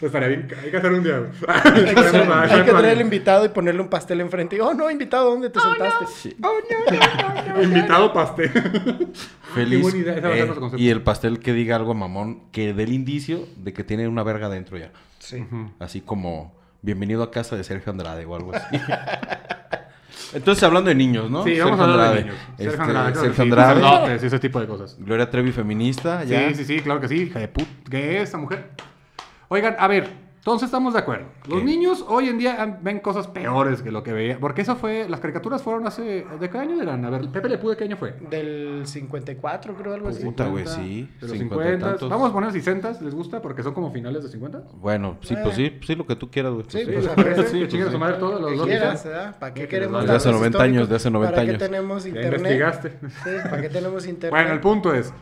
[0.00, 1.20] Pues estaría bien, hay que hacer un día.
[1.48, 4.56] Hay que, hacer- Hay hay que traer al invitado y ponerle un pastel enfrente.
[4.56, 6.36] Y, oh, no, invitado, ¿dónde te sentaste?
[6.42, 7.62] Oh, no, no, no, no.
[7.62, 8.50] Invitado pastel.
[9.54, 9.94] Feliz.
[9.94, 14.06] eh, y el pastel que diga algo mamón, que dé el indicio de que tiene
[14.08, 14.90] una verga dentro ya.
[15.18, 15.46] Sí.
[15.78, 18.76] Así como, bienvenido a casa de Sergio Andrade o algo así.
[20.32, 21.44] Entonces, hablando de niños, ¿no?
[21.44, 22.36] Sí, vamos Sergio a hablar de niños.
[22.52, 23.14] Este, Sergio Andrade.
[23.14, 23.42] Sergio sí.
[23.42, 23.80] Andrade.
[23.80, 24.96] Sacerdotes y ese tipo de cosas.
[24.98, 26.48] Gloria Trevi feminista, ya.
[26.48, 27.16] Sí, sí, sí, claro que sí.
[27.22, 27.68] Hija de put.
[27.88, 28.70] ¿Qué es esa mujer?
[29.48, 30.08] Oigan, a ver,
[30.46, 31.24] entonces estamos de acuerdo.
[31.48, 31.64] Los ¿Qué?
[31.64, 34.38] niños hoy en día ven cosas peores que lo que veían.
[34.38, 35.08] Porque eso fue.
[35.08, 36.24] Las caricaturas fueron hace.
[36.38, 37.04] ¿De qué año eran?
[37.04, 38.14] A ver, Pepe Le Pew, ¿de qué año fue?
[38.30, 40.22] Del 54, creo, algo así.
[40.22, 41.10] Puta, güey, sí.
[41.20, 41.38] De los 50 y
[41.72, 41.86] 50.
[41.88, 42.08] tantos.
[42.08, 43.42] Vamos a poner 60, ¿les gusta?
[43.42, 44.62] Porque son como finales de 50.
[44.74, 46.64] Bueno, sí, pues sí, sí, lo que tú quieras, güey.
[46.68, 47.40] Sí, Pues pues, ¿les a parece?
[47.42, 47.98] ver, sí, que chinguen pues a su sí.
[47.98, 49.06] madre todos los Que dos.
[49.40, 51.52] ¿Para qué Sí, queremos de hace 90 años, de hace 90 ¿Para años.
[51.54, 52.34] qué tenemos internet?
[52.36, 52.90] investigaste.
[53.24, 54.30] Sí, ¿para qué tenemos internet?
[54.30, 55.12] Bueno, el punto es.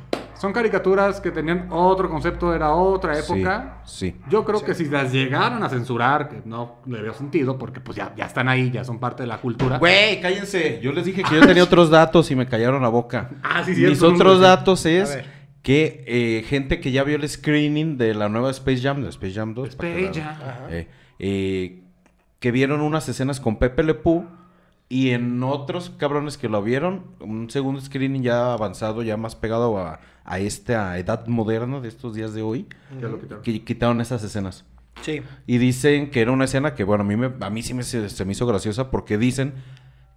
[0.45, 3.81] Son caricaturas que tenían otro concepto, era otra época.
[3.87, 4.17] Sí, sí.
[4.29, 7.97] Yo creo que si las llegaron a censurar, que no le veo sentido, porque pues
[7.97, 9.79] ya, ya están ahí, ya son parte de la cultura.
[9.79, 10.81] Güey, cállense.
[10.83, 13.31] Yo les dije que yo tenía otros datos y me callaron la boca.
[13.43, 14.43] Ah, sí, Mis cierto, otros sí.
[14.43, 15.19] datos es
[15.63, 19.33] que eh, gente que ya vio el screening de la nueva Space Jam, de Space
[19.33, 19.77] Jam 2.
[19.77, 20.37] para que Space Jam.
[20.69, 20.89] eh,
[21.21, 21.83] eh,
[22.39, 24.27] que vieron unas escenas con Pepe Le Pew
[24.91, 29.79] y en otros cabrones que lo vieron, un segundo screening ya avanzado, ya más pegado
[29.79, 32.67] a, a esta edad moderna de estos días de hoy,
[33.01, 33.43] Ya lo quitaron.
[33.43, 34.65] que quitaron esas escenas.
[35.03, 35.23] Sí.
[35.47, 37.83] Y dicen que era una escena que, bueno, a mí, me, a mí sí me,
[37.83, 39.55] se, se me hizo graciosa porque dicen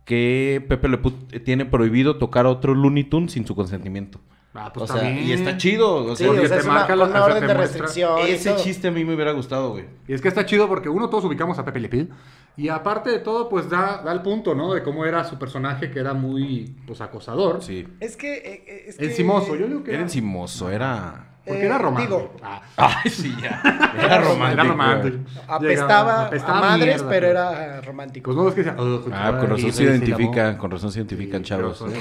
[0.05, 1.11] que Pepe Le Pew
[1.43, 4.21] tiene prohibido tocar a otro Looney Tunes sin su consentimiento.
[4.53, 5.27] Ah, pues o está sea, bien.
[5.27, 5.95] y está chido.
[6.05, 7.35] O Sí, sea, o porque sea, te es una, marca la- con una o sea,
[7.35, 8.19] orden te de restricción.
[8.27, 9.85] ese chiste a mí me hubiera gustado, güey.
[10.07, 12.07] Y es que está chido porque uno, todos ubicamos a Pepe Le Pew.
[12.55, 14.73] Y aparte de todo, pues da, da el punto, ¿no?
[14.73, 17.61] De cómo era su personaje, que era muy, pues, acosador.
[17.63, 17.87] Sí.
[17.99, 18.33] Es que.
[18.37, 20.03] eh, eh, es que- Encimoso, yo digo que Era era...
[20.07, 21.23] encimoso, era...
[21.45, 22.17] Porque Eh, era romántico.
[22.17, 22.61] digo, Ah,
[23.03, 23.61] Ay, sí, ya.
[23.97, 24.61] Era romántico.
[24.61, 25.17] Era romántico.
[25.47, 28.25] Apestaba, a madres, mierda, pero era romántico.
[28.33, 28.75] Pues no es que sea...
[28.77, 31.85] "Oh, Ah, con razón se identifican, con razón se identifican, chavos.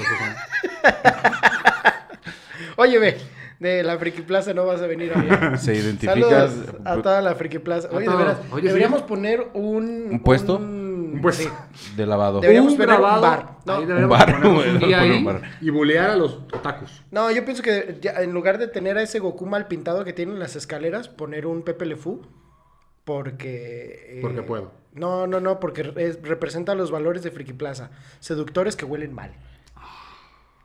[2.77, 3.17] Oye, ve,
[3.59, 5.57] de la Friki Plaza no vas a venir a ver.
[5.59, 6.21] Se identifican.
[6.21, 7.89] Saludos a toda la Friki Plaza.
[7.91, 8.67] Oye, de veras, Oye, sí.
[8.67, 10.07] deberíamos poner un...
[10.11, 10.57] ¿Un puesto?
[10.57, 11.43] Un, puesto.
[11.73, 11.95] sí.
[11.95, 12.39] De lavado.
[12.39, 13.57] Deberíamos un poner un bar.
[13.65, 15.25] No, ahí un bar, un día ahí
[15.61, 17.03] y bulear a los otakus.
[17.11, 20.13] No, yo pienso que ya, en lugar de tener a ese Goku mal pintado que
[20.13, 22.21] tiene en las escaleras, poner un Pepe Le Fou,
[23.05, 24.17] porque...
[24.17, 24.71] eh, Porque puedo.
[24.93, 27.89] No, no, no, porque es- representa los valores de Friki Plaza.
[28.19, 29.31] Seductores que huelen mal.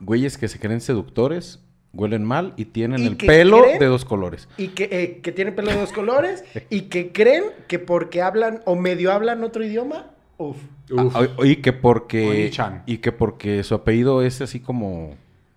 [0.00, 1.60] Güeyes que se creen seductores,
[1.94, 3.78] huelen mal y tienen ¿Y el pelo creen?
[3.78, 4.48] de dos colores.
[4.56, 8.62] Y que, eh, que tienen pelo de dos colores y que creen que porque hablan
[8.64, 10.06] o medio hablan otro idioma,
[10.38, 10.56] uff.
[10.90, 11.14] Uf.
[11.16, 12.82] Ah, y que porque Oni-chan.
[12.86, 15.14] y que porque su apellido es así como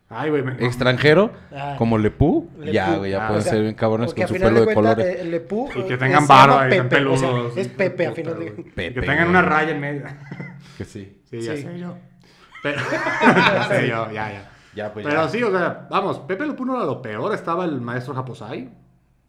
[0.08, 0.43] Ay, güey.
[0.43, 1.76] me- extranjero, Ah.
[1.78, 4.34] como Lepú, Le ya, güey, ya Ah, pueden O sea, ser bien cabrones con su
[4.36, 5.06] pelo de, colores.
[5.19, 7.58] eh, Le Pou, Y que tengan barba y Pepe, o sea, peludos.
[7.58, 8.52] es Pepe a Puta, final de...
[8.52, 10.04] Pepe, que tengan una raya en medio.
[10.78, 11.17] Que sí.
[11.30, 11.63] Sí, ya Sí.
[11.63, 11.98] sé yo.
[12.63, 12.80] Pero,
[13.21, 14.52] ya sé yo, ya, ya.
[14.75, 15.29] Ya, pues Pero ya.
[15.29, 17.33] sí, o sea, vamos, Pepe Le Pew no era lo peor.
[17.33, 18.69] Estaba el maestro Japosai.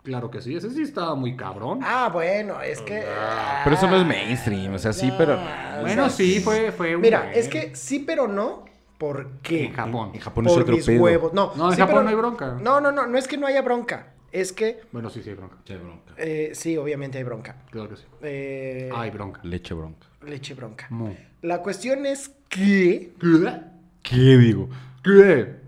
[0.03, 1.81] Claro que sí, ese sí estaba muy cabrón.
[1.83, 3.05] Ah, bueno, es que...
[3.65, 6.71] Pero eso no es mainstream, o sea, sí, pero Ah, bueno, o sea, sí, fue,
[6.71, 7.33] fue un Mira, buen.
[7.35, 8.65] es que sí, pero no,
[8.99, 9.65] ¿por qué?
[9.65, 10.11] En Japón.
[10.15, 11.03] en Japón es Por otro mis pedo.
[11.03, 11.33] huevos.
[11.33, 12.57] No, No, en sí, Japón pero- no hay bronca.
[12.63, 14.13] No, no, no, no es que no haya bronca.
[14.31, 15.57] Es que, Bueno, sí, sí, hay bronca.
[15.65, 16.13] Sí, bronca.
[16.19, 17.57] eh, sí, obviamente hay bronca.
[17.71, 18.05] Claro que sí.
[18.23, 19.41] Eh, Hay bronca.
[19.43, 20.07] Leche bronca.
[20.25, 20.89] leche bronca.
[21.43, 23.61] La cuestión es que ¿Qué?
[24.03, 24.69] ¿Qué digo?
[25.07, 25.65] ¿Qué?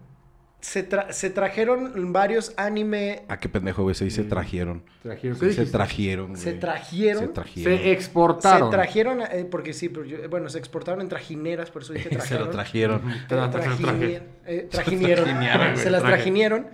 [0.61, 4.83] se, tra- se trajeron varios anime, Ah, qué pendejo, güey, se dice trajeron.
[5.05, 5.39] Trajeron.
[5.39, 7.79] ¿Qué Se trajeron, se trajeron, Se trajeron.
[7.79, 8.69] Se exportaron.
[8.71, 12.09] se trajeron, eh, porque sí, pero yo- bueno, se exportaron en trajineras, por eso dije
[12.11, 12.47] Se trajeron.
[12.47, 13.03] lo trajeron.
[13.09, 15.77] Eh, trajine- eh, trajinieron.
[15.77, 16.67] se las trajinieron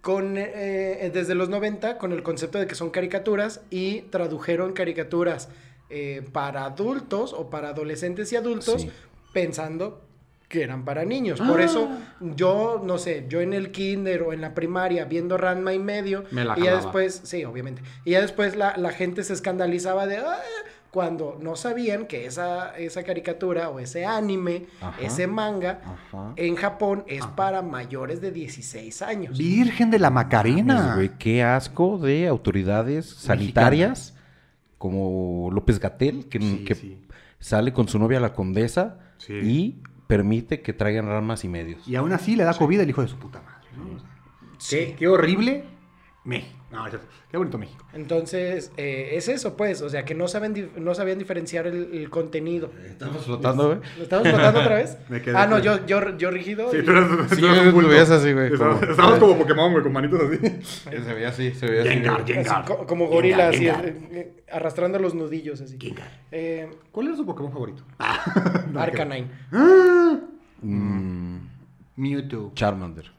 [0.00, 5.48] con, eh, desde los 90 con el concepto de que son caricaturas y tradujeron caricaturas
[5.90, 8.90] eh, para adultos o para adolescentes y adultos Sí.
[9.32, 10.05] pensando
[10.48, 11.40] que eran para niños.
[11.40, 11.88] Por eso
[12.20, 16.24] yo, no sé, yo en el kinder o en la primaria viendo Ranma y medio
[16.30, 17.82] Me la y ya después, sí, obviamente.
[18.04, 20.18] Y ya después la, la gente se escandalizaba de...
[20.18, 20.38] "Ah",
[20.92, 24.96] cuando no sabían que esa, esa caricatura o ese anime, Ajá.
[25.02, 26.32] ese manga, Ajá.
[26.36, 27.36] en Japón es Ajá.
[27.36, 29.36] para mayores de 16 años.
[29.36, 30.94] Virgen de la Macarena.
[30.94, 34.14] Güey, qué asco de autoridades sanitarias
[34.78, 36.98] como López Gatel, que, Sí, que sí.
[37.40, 39.34] sale con su novia la condesa Sí.
[39.34, 41.86] y permite que traigan ramas y medios.
[41.86, 43.56] Y aún así le da COVID el hijo de su puta madre.
[44.58, 44.76] Sí.
[44.76, 45.64] Qué, qué horrible.
[46.24, 46.55] México.
[46.68, 47.06] No, es cierto.
[47.30, 47.84] qué bonito México.
[47.92, 51.94] Entonces, eh, es eso, pues, o sea, que no, saben dif- no sabían diferenciar el,
[51.94, 52.70] el contenido.
[52.84, 53.78] Estamos flotando, güey.
[53.96, 54.98] ¿Lo estamos contando otra vez?
[55.08, 56.68] Me quedé ah, no, yo, yo, yo rígido.
[56.72, 56.80] Sí, y-
[57.36, 60.38] Sí, así, güey, Estamos, como- Pokémon, güey, con manitos así.
[60.62, 61.90] Se veía así, se veía así.
[61.90, 63.86] Gengar, así, co- como gorila, así, Gengar.
[63.86, 65.78] eh, eh, arrastrando los nudillos, así.
[65.80, 66.08] Gengar.
[66.32, 67.84] Eh, ¿Cuál era su Pokémon favorito?
[68.76, 69.28] Arcanine.
[70.62, 71.36] Mm,
[71.96, 72.52] Mewtwo.
[72.54, 73.12] Charmander.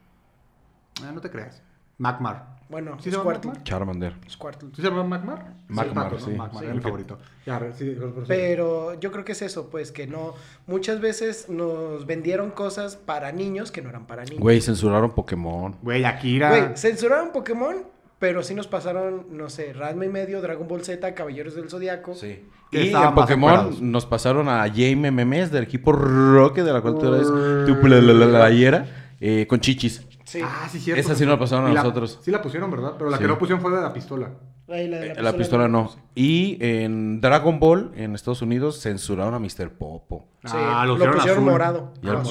[1.02, 1.62] Ah, no te creas.
[1.96, 2.57] Magmar.
[2.68, 3.48] Bueno, ¿Sí se llama Squirtle.
[3.48, 3.64] Magmar?
[3.64, 4.14] Charmander.
[4.28, 4.68] Squirtle.
[4.74, 5.54] ¿Sí se llama Magmar?
[5.68, 6.26] Magmar, pato, ¿no?
[6.26, 6.32] sí.
[6.62, 7.18] Porque- favorito.
[7.46, 10.34] Ya, sí, Pero yo creo que es eso, pues, que no.
[10.66, 14.40] Muchas veces nos vendieron cosas para niños que no eran para niños.
[14.40, 15.76] Güey, censuraron Pokémon.
[15.80, 16.50] Güey, Akira.
[16.50, 17.76] Güey, censuraron Pokémon,
[18.18, 22.14] pero sí nos pasaron, no sé, Ranma y medio, Dragon Ball Z, Caballeros del Zodiaco.
[22.14, 22.44] Sí.
[22.70, 27.14] Y en Pokémon nos pasaron a Jaime Memes del equipo Rocket de la cual tú
[27.14, 27.28] eres
[27.66, 28.86] tu playera
[29.20, 30.04] eh, con chichis.
[30.28, 30.40] Sí.
[30.44, 31.00] Ah, sí, cierto.
[31.00, 32.18] Esa sí nos la pasaron a Y la- nosotros.
[32.22, 32.92] Sí la pusieron, ¿verdad?
[32.98, 33.22] Pero la Sí.
[33.22, 34.30] que no pusieron fue de la pistola.
[34.68, 35.90] Ahí la, de Eh, La pistola no.
[36.14, 39.70] Y en Dragon Ball, en Estados Unidos, censuraron a Mr.
[39.70, 40.28] Popo.
[40.44, 41.50] Sí, Ah, lo, lo pusieron azul.
[41.50, 41.94] morado.
[42.04, 42.22] Ah,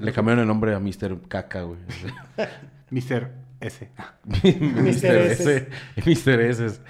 [0.00, 1.20] le, cambiaron el nombre a Mr.
[1.28, 1.78] Caca, güey.
[2.90, 3.30] Mr.
[3.60, 3.88] S.
[4.24, 5.16] Mr.
[5.16, 5.68] S.
[6.04, 6.40] Mr.
[6.40, 6.80] S.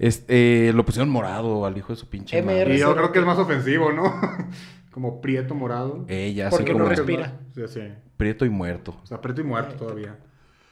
[0.00, 2.60] Este, lo pusieron morado al hijo de su pinche MR.
[2.60, 2.74] madre.
[2.76, 4.04] Y yo creo que es más ofensivo, ¿no?
[4.90, 6.04] Como prieto morado.
[6.08, 7.38] Ella, así Porque como no respira.
[7.54, 7.80] Sí, sí.
[8.22, 8.94] Prieto y muerto.
[9.02, 10.16] O sea, preto y muerto todavía.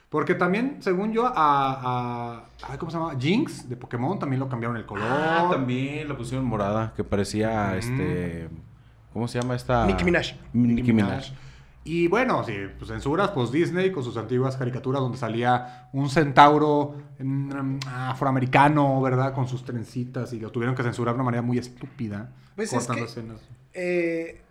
[0.09, 3.17] Porque también, según yo, a, a, a- ¿Cómo se llama?
[3.19, 5.05] Jinx de Pokémon también lo cambiaron el color.
[5.09, 8.49] Ah, también lo pusieron morada, que parecía, este...
[9.13, 9.85] ¿Cómo se llama esta?
[9.87, 10.35] Nicki Minaj.
[10.53, 11.33] Nicki Minaj.
[11.83, 16.95] Y bueno, sí, pues censuras, pues Disney con sus antiguas caricaturas donde salía un centauro
[17.19, 19.33] mm, afroamericano, ¿verdad?
[19.35, 22.31] Con sus trencitas y lo tuvieron que censurar de una manera muy estúpida.
[22.55, 23.41] Pues es cortando que- escenas.
[23.73, 24.43] Eh,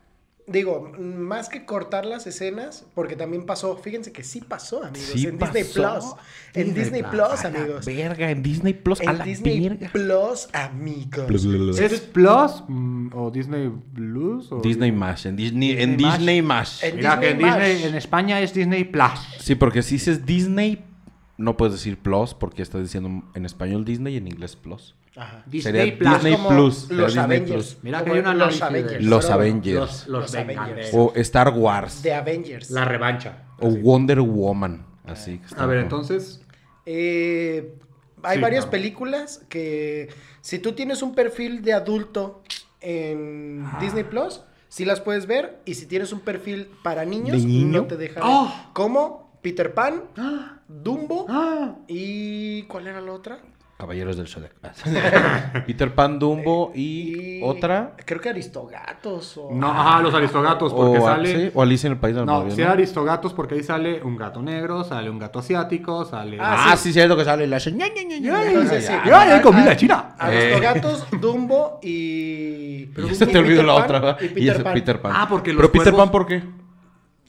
[0.51, 5.27] digo, más que cortar las escenas, porque también pasó, fíjense que sí pasó, amigos, Sí
[5.27, 5.73] en Disney pasó.
[5.73, 6.05] Plus.
[6.53, 7.85] En Disney Plus, A la amigos.
[7.85, 9.89] verga, en Disney Plus, a En la Disney verga.
[9.91, 11.79] Plus, amigos.
[11.79, 14.51] ¿Es Plus mm, o Disney Blues?
[14.51, 16.83] O Disney Mash, en Disney, en Disney Disney Mash.
[16.83, 19.19] En Mira, que en, Disney Disney, en España es Disney Plus.
[19.39, 20.83] Sí, porque si dices Disney,
[21.37, 24.95] no puedes decir Plus, porque estás diciendo en español Disney y en inglés Plus.
[25.19, 25.43] Ajá.
[25.45, 26.13] Disney Sería Plus.
[26.13, 26.89] Disney Como Plus.
[26.91, 27.51] Los Disney Avengers.
[27.73, 27.83] Plus.
[27.83, 29.03] Mira que hay un los Avengers.
[29.03, 29.75] Los Avengers.
[29.79, 30.93] Los, los, Los Vengadores.
[30.93, 30.93] Avengers.
[30.93, 32.01] O Star Wars.
[32.01, 32.71] The Avengers.
[32.71, 33.43] La revancha.
[33.59, 34.85] O Wonder Woman.
[35.05, 36.41] Así que está A ver, como- entonces.
[36.85, 37.73] Eh,
[38.23, 38.71] hay Sí, varias claro.
[38.71, 40.09] películas que
[40.41, 42.41] si tú tienes un perfil de adulto
[42.81, 43.77] en Ah.
[43.81, 45.59] Disney Plus, sí las puedes ver.
[45.65, 47.81] Y si tienes un perfil para niños, ¿De niño?
[47.81, 48.23] no te deja ver.
[48.31, 48.53] ¡Oh!
[48.73, 50.03] Como Peter Pan,
[50.67, 51.75] Dumbo ¡Ah!
[51.87, 52.63] y...
[52.63, 53.39] ¿Cuál era la otra?
[53.79, 54.51] Caballeros del Zodiac.
[55.65, 57.93] Peter Pan, Dumbo y, otra.
[58.03, 59.51] Creo que Aristogatos o...
[59.53, 61.33] No, ajá, los aristogatos, porque O, sale.
[61.45, 62.69] sí, o Alicia en el País de las No, Maravillas, sí ¿no?
[62.71, 66.37] aristogatos porque ahí sale un gato negro, sale un gato asiático, sale.
[66.41, 67.73] Ah, Ah, sí, cierto que sale la sí.
[67.79, 70.13] ¡Ay, hay comida china!
[70.19, 72.89] Aristogatos, Dumbo y...
[72.99, 74.17] Y ya se te olvidó la otra, ¿verdad?
[74.19, 74.73] Y Y Peter ese Pan.
[74.73, 75.11] Peter Pan.
[75.15, 76.43] Ah, porque los Pero Peter Pan, ¿por qué?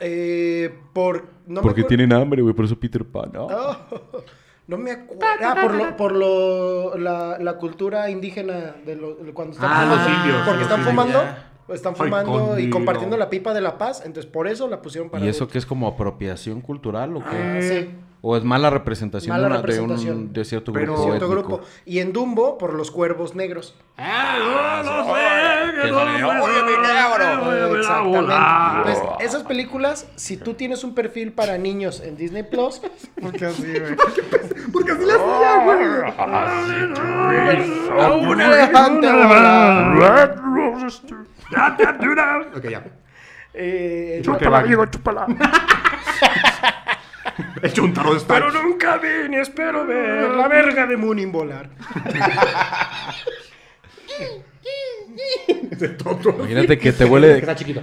[0.00, 1.28] Eh, por...
[1.46, 3.30] No me Porque acuerdo- tienen hambre, güey, por eso Peter Pan.
[3.34, 3.46] ¿no?
[3.46, 3.76] Oh,
[4.70, 5.24] no me acuerdo.
[5.44, 9.96] Ah, por, lo, por lo, la, la cultura indígena de lo, cuando están Ah, fumando.
[9.96, 10.94] los indios, Porque los están indios.
[10.94, 11.74] fumando, Ya.
[11.74, 14.02] están Ay, fumando y compartiendo la pipa de la paz.
[14.06, 17.36] Entonces, por eso la pusieron para ¿Y eso qué es como apropiación cultural o qué?
[17.36, 17.90] Ah, sí.
[18.22, 20.16] ¿O es mala representación, Mala de, una- de representación.
[20.18, 21.48] un, de cierto Pero- grupo Cierto étnico?
[21.56, 21.60] grupo.
[21.86, 23.74] Y en Dumbo, por los cuervos negros.
[23.96, 25.02] ¡Ah, no, a
[27.78, 28.36] Exactamente.
[28.76, 32.82] Entonces, esas películas, si tú tienes un perfil para niños en Disney Plus,
[33.22, 33.96] porque así, güey.
[34.72, 35.80] Porque así las hacía, güey.
[38.28, 39.96] Un elefante volar.
[42.56, 42.84] Ok, ya.
[43.54, 44.62] Eh, Porque va-
[47.62, 48.34] El chuntaro está.
[48.34, 51.70] Pero nunca vi ni espero ver la verga de Moonin volar.
[56.38, 57.38] Imagínate que te huele...
[57.38, 57.82] Está chiquito.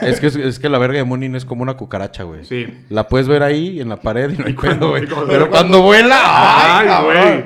[0.00, 2.44] Es que, es que la verga de Moonin es como una cucaracha, güey.
[2.44, 2.84] Sí.
[2.88, 5.04] La puedes ver ahí en la pared y no hay pedo, güey.
[5.04, 6.20] y cuando- Pero cuando vuela...
[6.22, 7.44] ¡Ay, güey.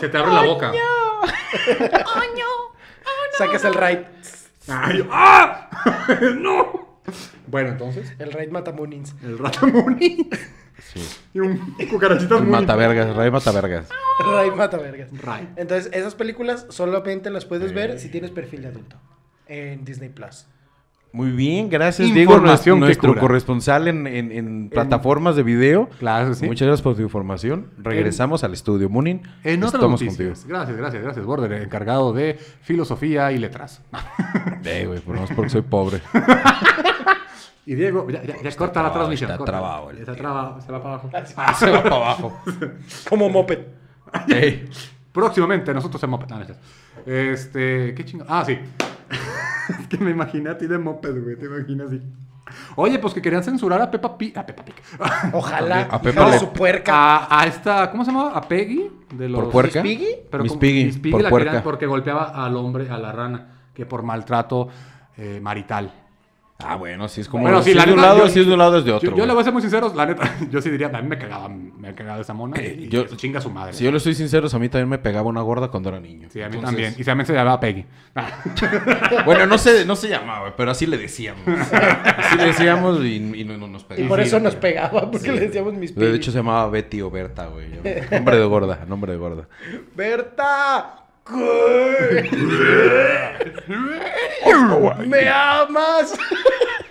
[0.00, 0.72] Se te abre la boca.
[3.38, 3.98] Sacas el raid.
[4.68, 5.68] Ay, ¡Ah!
[6.38, 7.00] ¡No!
[7.46, 8.12] Bueno, entonces.
[8.18, 9.14] El raid mata Moonins.
[9.22, 10.28] El ratamuni.
[10.92, 11.00] Sí.
[11.34, 12.46] Y un cucarachita muy.
[12.46, 13.88] matavergas, Ray matavergas.
[14.18, 15.10] Raid mata vergas.
[15.12, 15.46] Raid.
[15.56, 18.96] Entonces, esas películas solamente las puedes ver si tienes perfil de adulto.
[19.46, 20.46] En Disney Plus.
[21.12, 25.90] Muy bien, gracias Diego, nuestro, corresponsal en, en- en plataformas de video.
[25.98, 26.46] Claro, sí.
[26.46, 27.66] Muchas gracias por tu información.
[27.78, 28.88] Regresamos al estudio.
[28.88, 30.46] Munin, En otras estamos noticias.
[30.46, 33.82] Gracias, gracias, gracias, Border, encargado de filosofía y letras.
[33.90, 34.60] contigo.
[34.64, 36.00] Eh, güey, por porque soy pobre.
[37.64, 39.30] Y Diego, ya, ya, ya corta la transmisión.
[39.30, 39.52] está corta.
[39.52, 41.10] trabado, el- Está trabado, se va para abajo.
[41.56, 42.42] Se va para abajo.
[43.08, 43.60] Como moped.
[45.12, 46.28] Próximamente, nosotros en Moped.
[46.28, 46.44] No, no.
[47.06, 48.24] Este, qué chingo.
[48.28, 48.58] Ah, sí.
[49.80, 51.36] es que me imaginé a ti de Moped, güey.
[51.38, 52.02] Te imaginas así.
[52.76, 54.36] Oye, pues que querían censurar a Peppa Pig.
[54.36, 54.74] A Peppa Pig.
[55.32, 55.88] Ojalá.
[55.90, 57.16] A de le- su puerca.
[57.18, 58.30] a, a esta, ¿cómo se llama?
[58.34, 58.90] A Peggy.
[59.14, 59.82] De los, ¿Por puerca?
[59.82, 60.14] ¿Miss Piggy?
[60.30, 61.44] Pero Miss como- Piggy, Miss Piggy por la puerca.
[61.50, 64.68] querían porque golpeaba al hombre, a la rana, que por maltrato
[65.16, 65.92] eh, marital.
[66.64, 67.42] Ah, bueno, si es como.
[67.42, 68.84] Bueno, si sí, la es de un lado, yo- si es de un lado, es
[68.84, 69.16] de Yo, otro.
[69.16, 71.18] yo le voy a ser muy sincero, la neta, yo sí diría, a mí me
[71.18, 73.72] cagaba, me cagaba esa mona y, Eh, y yo- se chinga su madre.
[73.72, 76.28] Si yo le soy sincero, a mí también me pegaba una gorda cuando era niño.
[76.30, 76.94] Sí, a mí Entonces- también.
[76.98, 77.84] Y también se llamaba Peggy.
[79.24, 81.42] Bueno, no se, no se llamaba, güey, pero así le decíamos.
[81.46, 84.08] Así le decíamos y, y no, no nos Y pegaba.
[84.08, 84.42] por sí, eso sí.
[84.44, 85.32] nos pegaba, porque Sí.
[85.32, 86.16] le decíamos mis De Piggy.
[86.16, 87.68] hecho se llamaba Betty o Berta, güey.
[88.10, 89.48] Nombre de gorda, nombre de gorda.
[89.96, 91.01] Berta.
[91.26, 92.30] ¿Qué?
[95.06, 96.14] ¿Me amas?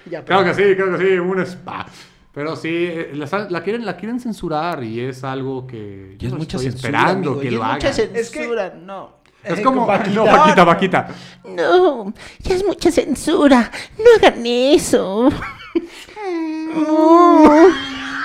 [0.05, 1.85] ya, Claro pero- que sí, claro que sí, un spa.
[2.33, 6.31] Pero sí, eh, la, la quieren, la quieren censurar y es algo que Y es
[6.31, 8.15] yo mucha estoy censura, esperando amigo, que y lo es mucha hagan.
[8.15, 9.17] censura, no.
[9.43, 10.11] Es Eh, como, Paquita.
[10.15, 11.07] no, Paquita, Paquita.
[11.43, 13.69] No, ya es mucha censura.
[13.97, 15.29] No hagan eso.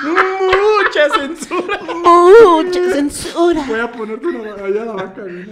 [0.02, 1.78] Mucha censura.
[2.04, 3.64] Mucha censura.
[3.66, 5.22] Voy a ponerte una, allá la vaca.
[5.22, 5.46] güey.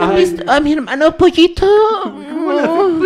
[0.00, 1.66] ¿Han visto a mi hermano Pollito?
[2.06, 3.00] No.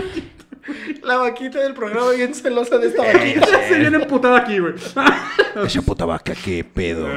[1.03, 3.47] La vaquita del programa bien celosa de esta vaquita.
[3.69, 4.75] Se viene emputada aquí, güey.
[5.67, 7.09] Esa puta vaca, qué pedo.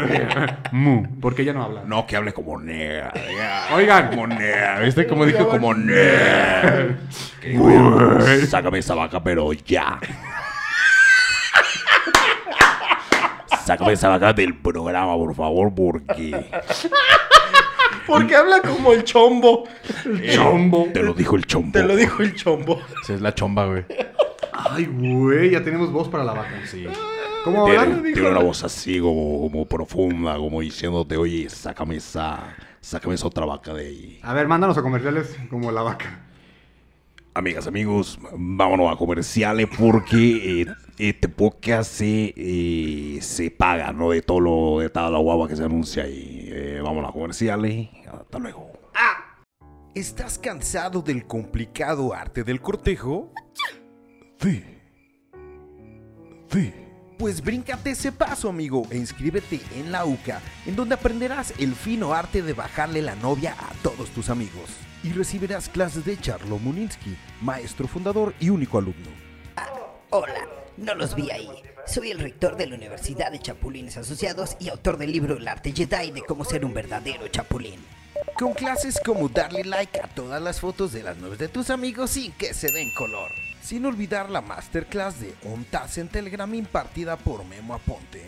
[0.71, 1.83] Mu, porque ella no habla.
[1.85, 3.13] No, que hable como nea.
[3.75, 4.79] Oigan, Como nea.
[4.79, 6.97] ¿Viste cómo dijo como nea?
[8.49, 9.99] Sácame esa vaca, pero ya.
[13.65, 16.45] Sácame esa vaca del programa, por favor, porque.
[18.08, 19.63] Porque habla como el chombo.
[20.32, 20.89] chombo.
[20.93, 21.71] Te lo dijo el chombo.
[21.71, 22.80] Te lo dijo el chombo.
[23.01, 23.84] Esa es la chomba, güey.
[24.51, 26.62] Ay, güey, ya tenemos voz para la vaca.
[26.69, 26.86] Sí.
[27.43, 28.04] ¿Cómo Tiene, hablan?
[28.04, 33.45] tiene una voz así como, como profunda, como diciéndote, oye, sácame esa, sácame esa otra
[33.45, 34.19] vaca de ahí.
[34.21, 36.24] A ver, mándanos a comerciales como la vaca.
[37.37, 40.67] Amigas, amigos, vámonos a comerciales porque eh,
[40.97, 44.11] este podcast se, eh, se paga, ¿no?
[44.11, 46.47] De todo lo, de toda la guagua que se anuncia ahí.
[46.49, 47.89] Eh, vámonos a comerciales.
[48.09, 48.71] Hasta luego.
[49.93, 53.33] ¿Estás cansado del complicado arte del cortejo?
[54.39, 54.63] Sí.
[56.49, 56.73] Sí.
[57.19, 62.13] Pues bríncate ese paso, amigo, e inscríbete en la UCA, en donde aprenderás el fino
[62.13, 64.84] arte de bajarle la novia a todos tus amigos.
[65.05, 69.11] Y recibirás clases de Charlo Muninsky, maestro fundador y único alumno.
[70.09, 71.47] Hola, no los vi ahí.
[71.85, 75.73] Soy el rector de la Universidad de Chapulines Asociados y autor del libro El arte
[75.73, 77.79] Jedi de cómo ser un verdadero chapulín.
[78.33, 82.09] Con clases como darle like a todas las fotos de las nubes de tus amigos
[82.09, 83.29] sin que se den color.
[83.61, 88.25] Sin olvidar la masterclass de ONTAS en Telegram impartida por Memo Aponte.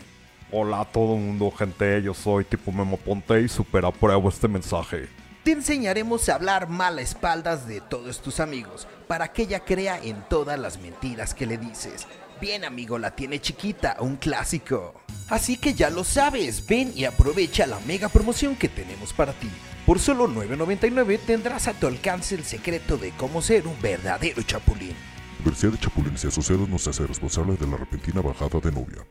[0.51, 2.03] Hola a todo el mundo, gente.
[2.03, 5.07] Yo soy tipo Memo Ponte y super apruebo este mensaje.
[5.47, 9.97] Te enseñaremos a hablar mal a espaldas de todos tus amigos, para que ella crea
[9.97, 12.05] en todas las mentiras que le dices.
[12.41, 14.93] Bien amigo, la tiene chiquita, un clásico.
[15.29, 19.49] Así que ya lo sabes, ven y aprovecha la mega promoción que tenemos para ti.
[19.85, 24.97] Por solo $9.99 tendrás a tu alcance el secreto de cómo ser un verdadero chapulín.
[25.39, 29.07] Universidad de Chapulines y Asociados nos hace responsable de la repentina bajada de novia.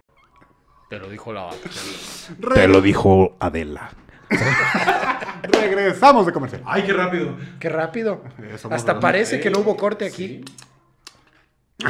[0.90, 1.70] Te lo dijo la vaca.
[2.54, 3.90] Te lo dijo Adela.
[5.60, 6.62] Regresamos de comercial.
[6.66, 7.36] ¡Ay, qué rápido!
[7.60, 8.22] Qué rápido.
[8.70, 10.44] Hasta parece que no hubo corte aquí.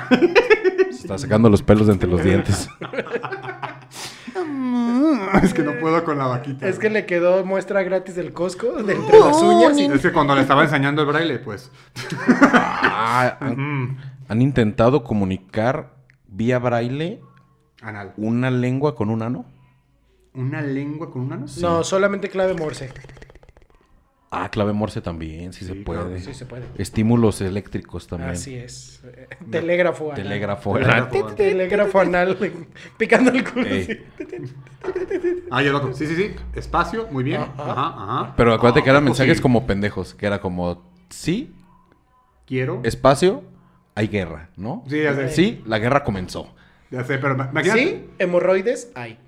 [0.90, 2.68] Se está sacando los pelos de entre los dientes.
[5.42, 6.66] Es que no puedo con la vaquita.
[6.68, 9.78] Es que le quedó muestra gratis del Costco, de entre las uñas.
[9.78, 11.70] y- Es que cuando le estaba enseñando el braille, pues.
[12.52, 15.94] Ah, ¿han, han intentado comunicar
[16.26, 17.20] vía braille
[17.82, 18.12] Anal.
[18.16, 19.44] una lengua con un ano?
[20.36, 21.46] ¿Una lengua con un ano?
[21.60, 22.90] No, solamente clave morse.
[24.30, 26.00] Ah, clave morse también, sí, se Sí, puede.
[26.02, 26.64] claro, Sí se puede.
[26.76, 28.32] Estímulos eléctricos también.
[28.32, 29.02] Así es.
[29.50, 30.22] Telégrafo anal.
[30.22, 30.72] Telégrafo.
[30.74, 31.26] Telégrafo.
[31.34, 32.36] Telégrafo anal
[32.98, 33.66] picando el culo.
[33.66, 34.04] Ey.
[35.50, 35.94] Ah, y el otro.
[35.94, 36.34] Sí, sí, sí.
[36.54, 37.40] Espacio, muy bien.
[37.40, 38.34] Ajá, ajá.
[38.36, 39.42] Pero acuérdate que eran Ah, mensajes sí.
[39.42, 41.54] como pendejos, que era como, sí,
[42.46, 42.80] Quiero.
[42.84, 43.42] espacio,
[43.94, 44.84] hay guerra, ¿no?
[44.88, 45.28] Sí, ya sé.
[45.30, 46.52] Sí, la guerra comenzó.
[46.90, 47.80] Ya sé, pero ma- imagínate.
[47.80, 49.18] Sí, hemorroides, hay.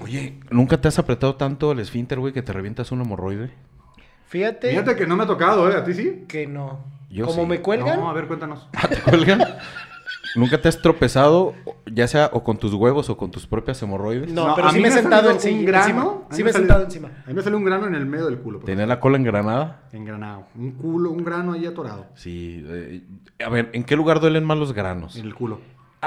[0.00, 3.50] Oye, ¿nunca te has apretado tanto el esfínter, güey, que te revientas un hemorroide?
[4.26, 5.76] Fíjate, Fíjate que no me ha tocado, ¿eh?
[5.76, 6.24] ¿A ti sí?
[6.26, 6.80] que no.
[7.08, 7.48] Yo Como sí.
[7.48, 8.68] me cuelgan, No, a ver, cuéntanos.
[8.74, 9.40] Ah, ¿Te cuelgan?
[10.34, 11.54] ¿Nunca te has tropezado,
[11.86, 14.32] ya sea o con tus huevos o con tus propias hemorroides?
[14.32, 15.84] No, pero a sí mí me he sentado en un sí- grano.
[15.84, 16.02] encima.
[16.02, 17.08] a mí Sí me he sentado encima.
[17.24, 18.58] A mí me salió un grano en el medio del culo.
[18.58, 19.82] ¿Tener la cola engranada?
[19.92, 20.46] Engranado.
[20.56, 22.06] Un culo, un grano ahí atorado.
[22.16, 22.64] Sí.
[22.66, 23.02] eh,
[23.44, 25.14] a ver, ¿en qué lugar duelen más los granos?
[25.16, 25.60] En el culo.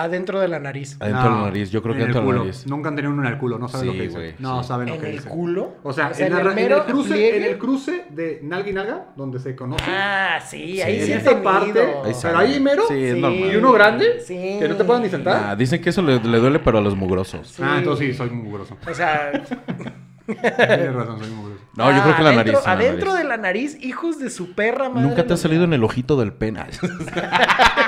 [0.03, 0.97] Adentro de la nariz.
[0.99, 2.45] Adentro de la nariz, yo creo que en el adentro de la culo.
[2.51, 2.67] nariz.
[2.67, 4.36] Nunca han tenido uno en el culo, no saben Sí, lo que dicen.
[4.39, 4.67] No sí.
[4.67, 5.29] saben lo ¿En que el dicen.
[5.31, 5.75] culo?
[5.83, 7.38] O sea, O sea, en, en la el mero cruce, pliegue.
[7.38, 9.83] en el cruce de nalga y nalga, donde se conoce.
[9.88, 11.43] Ah, sí, ahí sí he esa tenido.
[11.43, 13.21] parte, Ahí pero ahí mero, Sí, es Sí.
[13.21, 13.51] normal.
[13.51, 14.57] y uno grande, Sí.
[14.60, 15.43] que no te puedan ni sentar.
[15.49, 17.47] Ah, dicen que eso le, le duele, pero a los mugrosos.
[17.49, 17.62] Sí.
[17.65, 18.77] Ah, entonces sí, soy muy mugroso.
[18.89, 19.31] O sea,
[20.28, 21.62] Tienes razón, soy muy mugroso.
[21.76, 22.66] No, yo creo que la adentro- nariz.
[22.66, 23.24] la Adentro nariz.
[23.24, 25.08] de la nariz, hijos de su perra madre.
[25.08, 26.68] Nunca te ha salido en el ojito del pena.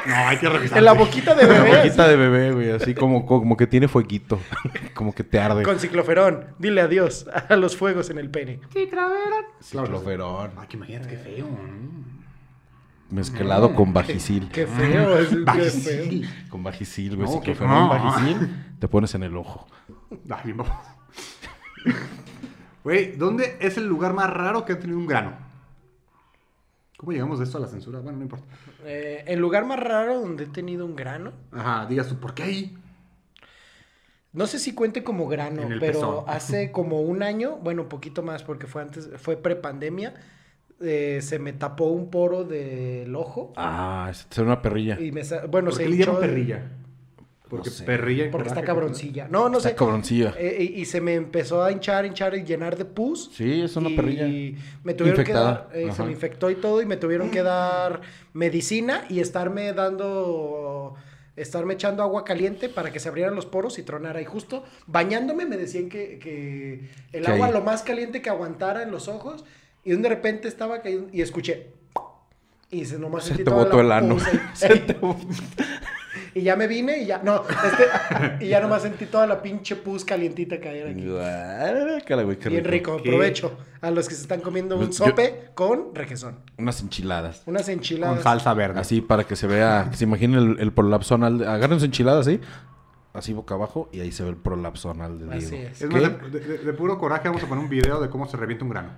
[0.07, 0.77] No, hay que revisar.
[0.77, 1.77] En la boquita de La bebé.
[1.77, 4.39] boquita de bebé, güey, así como, como que tiene fueguito.
[4.95, 5.61] como que te arde.
[5.63, 6.45] Con cicloferón.
[6.57, 8.59] Dile adiós a los fuegos en el pene.
[8.73, 10.51] Cicloferón.
[10.57, 11.47] Ay, que imagínate qué feo.
[13.11, 14.49] Mezclado con vagisil.
[14.51, 15.19] Qué feo.
[15.19, 16.29] es- qué feo.
[16.49, 17.27] Con vagisil, güey.
[17.29, 17.89] No, que- Cicloferón, no.
[17.89, 18.65] vagisil.
[18.79, 19.67] Te pones en el ojo.
[20.29, 20.75] Ay, bien baboso.
[22.83, 25.33] Güey, ¿dónde es el lugar más raro que ha tenido un grano?
[26.97, 27.99] ¿Cómo llegamos de esto a la censura?
[27.99, 28.45] Bueno, no importa.
[28.85, 31.31] Eh, el lugar más raro donde he tenido un grano.
[31.51, 32.77] Ajá, digas tú, ¿por qué ahí?
[34.33, 36.23] No sé si cuente como grano, pero pezón.
[36.27, 40.13] hace como un año, bueno, un poquito más porque fue antes, fue prepandemia,
[40.81, 44.99] eh, se me tapó un poro del ojo Ah, ser una perrilla.
[44.99, 46.63] y me, bueno, ¿Por se qué le hinchó- perrilla?
[47.49, 47.83] Porque No sé.
[47.83, 49.27] perrilla y Porque está cabroncilla.
[49.29, 49.75] No, no Está sé.
[49.75, 50.35] cabroncilla.
[50.37, 53.31] Eh, y, y se me empezó a hinchar, hinchar y llenar de pus.
[53.33, 54.25] Sí, es una y perrilla.
[54.83, 55.67] me tuvieron Infectada.
[55.71, 58.01] que dar, eh, se me infectó y todo y me tuvieron que dar
[58.33, 60.93] medicina y estarme dando,
[61.35, 64.21] estarme echando agua caliente para que se abrieran los poros y tronara.
[64.21, 67.53] Y justo bañándome me decían que, que el Que agua ahí.
[67.53, 69.43] lo más caliente que aguantara en los ojos
[69.83, 71.71] y de repente estaba cayendo y escuché.
[72.69, 74.17] Y se nomás Se sentí te botó la el ano.
[74.53, 74.93] Se te
[76.35, 77.85] Y ya me vine y ya, no, este,
[78.45, 81.07] y ya nomás sentí toda la pinche pus calientita caer aquí.
[81.07, 83.09] Guácala, güey, qué Bien rico, ¿Qué?
[83.09, 86.39] provecho a los que se están comiendo un yo- sope con requesón.
[86.57, 87.43] Unas enchiladas.
[87.45, 88.15] Unas enchiladas.
[88.15, 88.79] Con salsa verde.
[88.79, 91.39] Así para que se vea, que se imaginen el, el prolapso anal.
[91.39, 92.39] de- Agarren su enchilada así,
[93.13, 95.81] así boca abajo, y ahí se ve el prolapso anal del Así es.
[95.81, 95.99] Es ¿Qué?
[95.99, 98.65] más, de, de- de puro coraje vamos a poner un video de cómo se revienta
[98.65, 98.89] un grano.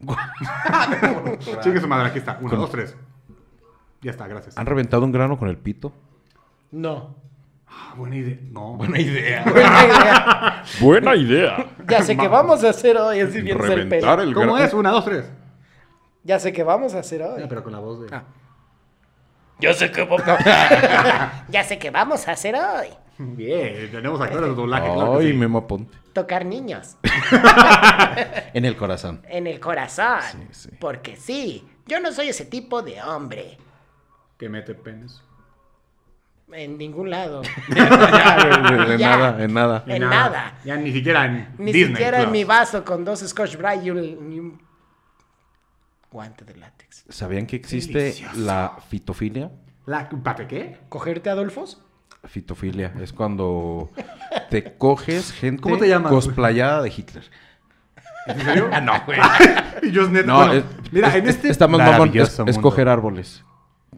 [1.62, 2.38] Chingue su madre, aquí está.
[2.40, 2.96] Uno, Con- dos, tres.
[4.00, 4.58] Ya está, gracias.
[4.58, 5.92] ¿Han reventado un grano con el pito?
[6.72, 7.14] No.
[7.68, 8.38] Ah, buena idea.
[8.50, 8.72] No.
[8.76, 9.44] Buena idea.
[9.46, 10.64] Buena idea.
[10.80, 11.66] Buena idea.
[11.88, 14.22] Ya sé que vamos a hacer hoy, así Reventar pelo.
[14.22, 14.74] el ¿Cómo es?
[14.74, 15.24] Una, dos, tres.
[16.24, 17.40] Ya sé que vamos a hacer hoy.
[17.40, 18.20] Ya, pero con la voz de.
[19.60, 20.22] Yo sé que vamos.
[21.48, 22.88] ya sé que vamos a hacer hoy.
[23.18, 24.92] Bien, tenemos actores de doblaje.
[24.92, 25.38] claro que Ay, sí.
[25.38, 25.96] Memo Ponte.
[26.12, 26.96] Tocar niños.
[28.52, 29.22] En el corazón.
[29.28, 30.20] En el corazón.
[30.32, 30.70] Sí, sí.
[30.80, 33.56] Porque sí, yo no soy ese tipo de hombre.
[34.38, 35.22] Que mete penes.
[36.54, 37.42] En ningún lado.
[37.68, 39.16] en Ya.
[39.16, 39.84] nada, en nada.
[39.86, 40.58] En nada.
[40.64, 43.90] Ya ni siquiera en Ni Disney siquiera en mi vaso con dos Scotch Brite y
[43.90, 44.60] un, y un
[46.10, 47.04] guante de látex.
[47.08, 48.38] ¿Sabían que existe Delicioso.
[48.40, 49.50] la fitofilia?
[49.86, 50.78] La, ¿Pate qué?
[50.88, 51.80] ¿Cogerte Adolfos?
[52.24, 52.92] Fitofilia.
[53.00, 53.90] Es cuando
[54.50, 56.24] te coges gente ¿Cómo te llamas, güey?
[56.24, 57.24] cosplayada de Hitler.
[58.26, 58.70] ¿En serio?
[58.72, 59.18] Ah, no, güey.
[59.82, 60.26] y yo es neta.
[60.26, 61.48] No, bueno, es, mira, es- en es- este.
[61.48, 62.10] está más mamón.
[62.16, 63.42] Es, es coger árboles.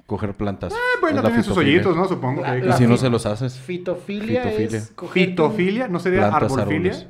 [0.06, 0.72] Coger plantas.
[0.74, 2.06] Ah, bueno, Es la tienen sus hoyitos, ¿no?
[2.08, 2.42] Supongo.
[2.42, 3.54] La- que- Y la si no se los haces.
[3.58, 4.78] Fitofilia, Fitofilia.
[4.78, 6.92] es Fitofilia, ¿no sería Plantas, arbolfilia?
[6.92, 7.06] árboles.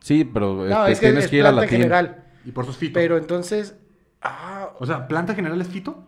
[0.00, 1.78] Sí, pero No, este, es que tienes es que ir a planta latín.
[1.78, 2.24] general.
[2.44, 2.94] Y por sus fito.
[2.94, 3.76] Pero entonces...
[4.22, 6.02] Ah, O sea, ¿planta general es fito?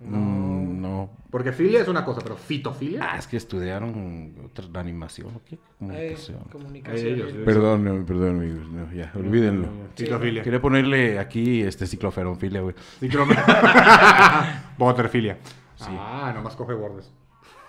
[0.00, 0.45] Mm,
[0.96, 1.10] no.
[1.30, 3.00] Porque filia es una cosa, pero fitofilia.
[3.12, 5.58] Ah, es que estudiaron otra animación, ¿o qué?
[5.92, 6.16] eh,
[6.50, 7.06] Comunicación.
[7.14, 7.44] Ellos, ellos.
[7.44, 8.68] Perdón, no, perdón, amigos.
[8.70, 9.68] No, ya, olvídenlo.
[9.94, 10.42] Fitofilia.
[10.42, 12.74] Quería ponerle aquí este cicloferonfilia, güey.
[13.00, 13.26] Ciclo-
[14.78, 15.38] Butterfilia.
[15.78, 17.12] Ah, nomás coge bordes.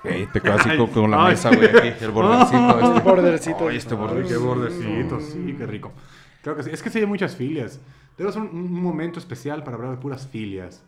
[0.05, 1.31] Ey, te quedas así con, con la ay.
[1.31, 2.79] mesa, güey, aquí, el bordecito.
[2.95, 3.67] El bordercito.
[3.67, 4.39] Ay, este Ay, bordecito.
[4.39, 5.91] qué bordecitos, sí, qué rico.
[6.41, 6.69] Creo que sí.
[6.71, 7.81] Es que sí hay muchas filias.
[8.15, 10.81] Ser un, un momento especial para hablar de puras filias.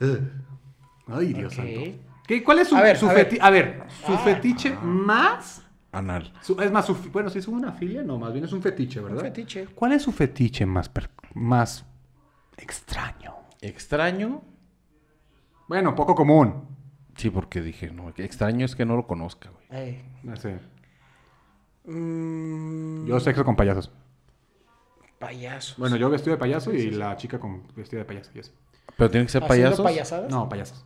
[1.08, 1.80] Ay, Dios santo.
[2.26, 3.28] ¿Qué, ¿Cuál es su, A ver, su a ver.
[3.30, 5.62] feti- a ver, su fetiche más?
[5.90, 6.32] Anal.
[6.42, 9.00] su- es más, su, bueno, si es una filia, no, más bien es un fetiche,
[9.00, 9.18] ¿verdad?
[9.18, 9.66] Un fetiche.
[9.74, 11.86] ¿Cuál es su fetiche más, per- más
[12.58, 13.34] extraño?
[13.62, 14.42] Extraño.
[15.66, 16.64] Bueno, poco común.
[17.16, 19.64] Sí, porque dije, no, extraño es que no lo conozca, güey.
[19.70, 20.58] Eh, No sé.
[21.84, 23.90] mm, Yo sexo con payasos.
[25.18, 25.76] payasos.
[25.78, 28.30] Bueno, yo vestido de payaso y la chica con vestida de payaso.
[28.34, 28.52] y eso.
[28.96, 29.84] Pero tienen que ser ¿Haciendo payasos.
[29.84, 30.30] payasadas?
[30.30, 30.84] No, payasos.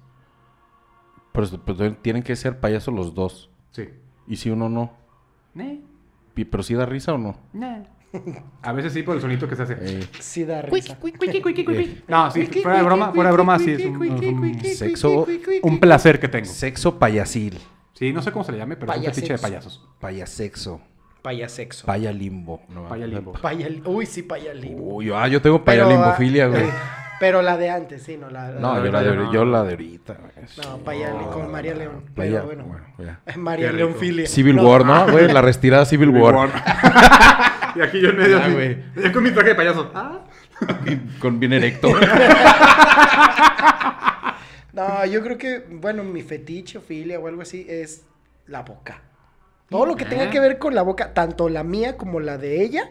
[1.33, 3.51] Pero, pero tienen que ser payasos los dos.
[3.70, 3.89] Sí.
[4.26, 4.93] Y si uno no.
[6.35, 7.37] Pi- ¿Pero sí da risa o no?
[8.62, 9.76] A veces sí por el sonito que se hace.
[9.80, 10.99] Eh, Sí da risa.
[11.72, 15.26] eh, No, sí, fuera de broma, fuera de broma, sí es un, un- sexo,
[15.62, 16.47] un placer que tengo.
[16.47, 17.59] sexo payasil.
[17.95, 19.89] Sí, no sé cómo se le llame, pero es un fetiche de payasos.
[20.01, 20.80] Payasexo.
[21.22, 21.87] Payasexo.
[21.87, 22.62] Payalimbo.
[22.68, 23.33] No, Payalimbo.
[23.35, 24.97] Payal- Uy, sí, payalimbo.
[24.97, 26.64] Uy, ah, yo tengo Pero, payalimbofilia, ah, güey.
[27.23, 28.49] Pero la de antes, sí, no la.
[28.51, 29.33] No, la- yo la de, no.
[29.33, 30.16] yo la de ahorita.
[30.57, 32.03] No, Payali, con María León.
[32.16, 32.83] Playa, Pero bueno.
[32.99, 33.37] bueno, ya.
[33.37, 33.95] María León.
[33.95, 34.27] Filia.
[34.27, 35.07] Civil No, War, ¿no?
[35.12, 36.35] Güey, la retirada Civil, War.
[37.77, 39.93] y aquí yo en medio Ya, así, con mi traje de payaso.
[39.95, 40.18] Ah.
[41.20, 41.91] Con bien erecto.
[44.73, 48.05] No, yo creo que, bueno, mi fetiche o filia o algo así es
[48.49, 49.01] la boca.
[49.68, 52.64] Todo lo que tenga que ver con la boca, tanto la mía como la de
[52.64, 52.91] ella,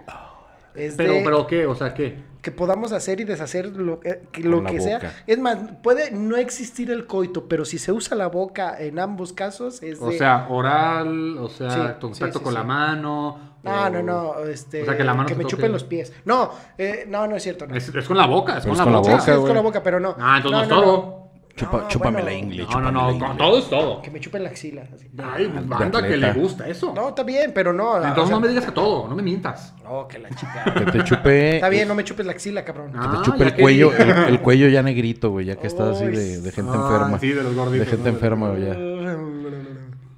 [0.73, 1.65] es Pero, de pero ¿qué?
[1.65, 2.30] O sea, ¿qué?
[2.41, 4.99] Que podamos hacer y deshacer lo, eh, que, lo que sea.
[5.27, 9.31] Es más, puede no existir el coito, pero si se usa la boca en ambos
[9.33, 10.17] casos, es O de...
[10.17, 12.57] sea, oral, o sea, Sí, contacto sí, sí, con sí.
[12.57, 13.51] la mano.
[13.63, 15.55] No, o- no, no, este, O sea, que la mano te me toque.
[15.55, 16.11] chupen los pies.
[16.25, 17.67] No, eh, no, no es cierto.
[17.67, 17.75] No.
[17.75, 19.11] Es, es con la boca, es con es la con la boca.
[19.11, 20.15] Sí, boca, sí, es con la boca, pero no.
[20.19, 21.20] Ah, entonces no, no, es no, todo.
[21.55, 22.25] Chupa, No, chúpame bueno.
[22.27, 24.01] la ingle, No, no, no, con todo es todo.
[24.01, 24.83] Que me chupen la axila.
[24.93, 25.07] así.
[25.21, 26.93] Ay, banda que le gusta eso.
[26.93, 27.99] No, está bien, pero no.
[27.99, 29.73] la- Entonces o sea, no me digas que todo, no me mientas.
[29.83, 30.63] No, que la chica.
[30.85, 31.55] Que te chupe.
[31.55, 32.91] Está bien, no me chupes la axila, cabrón.
[32.95, 35.67] Ah, Que te chupe el que cuello, el, el cuello ya negrito, güey, ya que
[35.67, 37.19] está así de, de gente ah, enferma.
[37.19, 38.15] sí, de los gorditos, De gente ¿no?
[38.15, 38.75] enferma, güey, ya.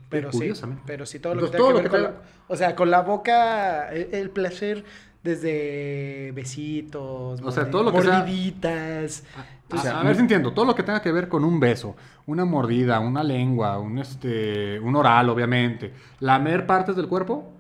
[0.10, 0.52] Pero sí,
[0.86, 2.14] pero sí, todo lo que Entonces, tenga todo que lo ver que con la...
[2.48, 4.84] O sea, con la boca, el, el placer
[5.24, 9.24] Desde besitos, O sea, todo lo que sea- mordiditas.
[9.36, 10.54] O sea, a ver si entiendo.
[10.54, 11.96] Todo lo que tenga que ver con un beso,
[12.26, 15.94] una mordida, una lengua, un, este, un oral, obviamente.
[16.20, 17.52] Lamer partes del cuerpo,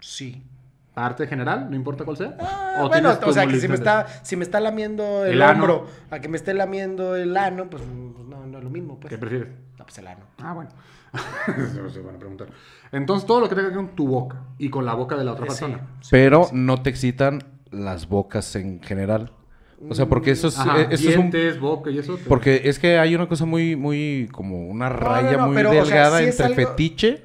[0.00, 0.42] Sí.
[0.94, 2.36] parte general, no importa cuál sea.
[2.40, 5.42] Ah, ¿O bueno, o sea, que si me, está, si me está lamiendo el, El
[5.42, 5.52] ano.
[5.64, 8.98] hombro, a que me esté lamiendo el ano, pues no, no es lo mismo.
[8.98, 9.10] Pues.
[9.10, 9.48] ¿Qué prefieres?
[9.78, 10.24] No, pues el ano.
[10.42, 10.70] Ah, bueno.
[11.56, 12.48] Eso se van a preguntar.
[12.92, 15.24] Entonces, todo lo que tenga que ver con tu boca y con la boca de
[15.24, 15.64] la otra Eh, sí.
[15.64, 15.86] persona.
[16.10, 19.32] Pero no te excitan las bocas en general.
[19.88, 21.30] O sea, porque eso es, Ajá, eh, eso es un...
[21.30, 22.16] dientes, boca y eso.
[22.16, 25.70] te- Porque es que hay una cosa muy, muy, como una raya no, muy pero,
[25.70, 27.22] o sea, delgada sí entre algo- fetiche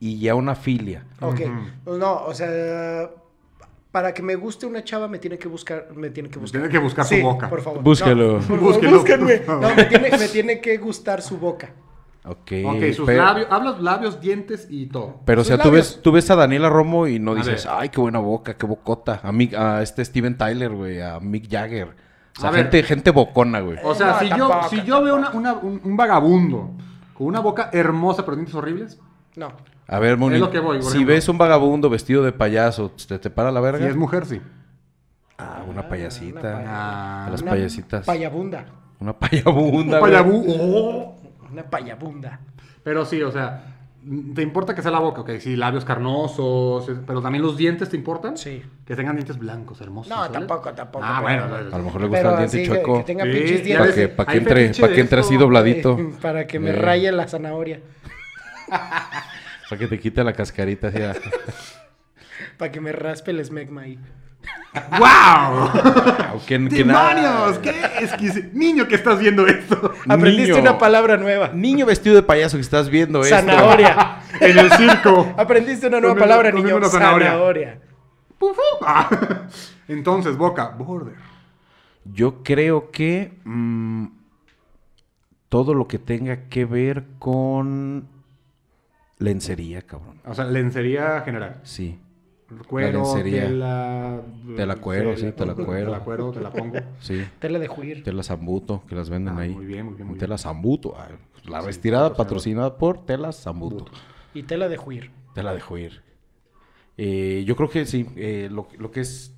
[0.00, 1.04] y ya una filia.
[1.20, 1.40] Ok.
[1.86, 3.10] No, o sea,
[3.92, 6.60] para que me guste una chava me tiene que buscar, me tiene que buscar.
[6.60, 7.48] Tiene que buscar su Sí, boca.
[7.48, 7.80] por favor.
[7.82, 8.26] Búsquelo.
[8.26, 8.96] No, por favor, Búsquelo.
[8.98, 9.42] búsquenme.
[9.46, 11.70] No, me tiene, me tiene que gustar su boca.
[12.26, 12.52] Ok.
[12.64, 15.20] Ok, sus pero, labios, hablas labios, dientes y todo.
[15.26, 18.00] pero o sea, tú ves, tú ves a Daniela Romo y no dices, ay, qué
[18.00, 19.20] buena boca, qué bocota.
[19.22, 21.88] A, Mick- a este Steven Tyler, güey, a Mick Jagger.
[22.36, 22.62] O sea, A ver.
[22.62, 23.78] gente, gente bocona, güey.
[23.84, 26.70] O sea, No, si, yo, tampoco, si yo veo una- una- un, un vagabundo
[27.12, 28.98] con una boca hermosa pero dientes horribles,
[29.36, 29.52] No.
[29.86, 31.14] A ver, Moni, Es lo que voy, por si ejemplo.
[31.14, 33.80] ves un vagabundo vestido de payaso, ¿te, te para la verga?
[33.84, 34.40] si es mujer, sí.
[35.36, 36.40] Ah, una payasita.
[36.40, 38.06] una paya- Ah, A las Una payasitas.
[38.06, 38.64] Payabunda.
[39.00, 40.00] Una payabunda, un güey.
[40.00, 40.46] payabú.
[40.48, 41.16] Oh.
[41.54, 42.40] Una payabunda.
[42.82, 43.64] Pero sí, o sea,
[44.34, 45.22] ¿te importa que sea la boca?
[45.22, 48.36] Ok, sí, labios carnosos, pero también los dientes te importan.
[48.36, 48.62] Sí.
[48.84, 50.10] Que tengan dientes blancos, hermosos.
[50.10, 50.32] No, ¿sabes?
[50.32, 51.04] tampoco, tampoco.
[51.06, 51.74] Ah, pero- bueno.
[51.74, 52.98] A lo mejor le gusta el diente que- chueco.
[52.98, 54.08] Que, tenga Sí, pinches ya Para dientes.
[54.08, 55.98] que, pa' que entre, que entre así dobladito.
[56.22, 56.74] Para que me Eh.
[56.74, 57.80] raye la zanahoria.
[58.68, 60.90] Para que te quite la cascarita.
[62.58, 63.98] Para que me raspe el esmegma ahí.
[64.90, 64.98] ¡Wow!
[65.00, 66.34] Nada.
[66.48, 67.58] ¡Demonios!
[67.58, 67.70] ¿Qué
[68.00, 68.48] exquisito!
[68.52, 69.92] Niño que estás viendo esto.
[70.08, 70.62] Aprendiste Niño.
[70.62, 71.50] una palabra nueva.
[71.54, 73.36] Niño vestido de payaso que estás viendo esto.
[73.36, 74.18] Zanahoria.
[74.40, 75.32] En el circo.
[75.38, 76.76] Aprendiste una nueva Comiendo- palabra, comiendo niño.
[76.78, 77.30] una zanahoria.
[77.30, 77.80] Zanahoria.
[78.36, 78.82] Puf, uf.
[78.84, 79.08] Ah.
[79.86, 81.14] Entonces, boca, border.
[82.04, 84.06] Yo creo que mm,
[85.48, 88.08] todo lo que tenga que ver con
[89.18, 90.20] lencería, cabrón.
[90.26, 91.60] O sea, lencería general.
[91.62, 91.98] Sí.
[92.66, 94.20] Cuero, tela...
[94.56, 95.86] Tela cuero, sí, tela cuero.
[95.92, 96.76] Tela cuero, te la pongo.
[97.00, 97.24] Sí.
[97.38, 98.02] Tela de juir.
[98.04, 99.50] Tela Zambuto, que las venden Ah, ahí.
[99.54, 100.94] muy bien, muy bien, muy Tela Zambuto.
[100.96, 101.08] ah,
[101.44, 103.86] La retirada patrocinada por Tela Zambuto.
[104.32, 105.10] Y tela de juir.
[105.34, 106.02] Tela dejo ir.
[106.96, 109.32] Eh, yo creo que sí, eh, lo, lo que es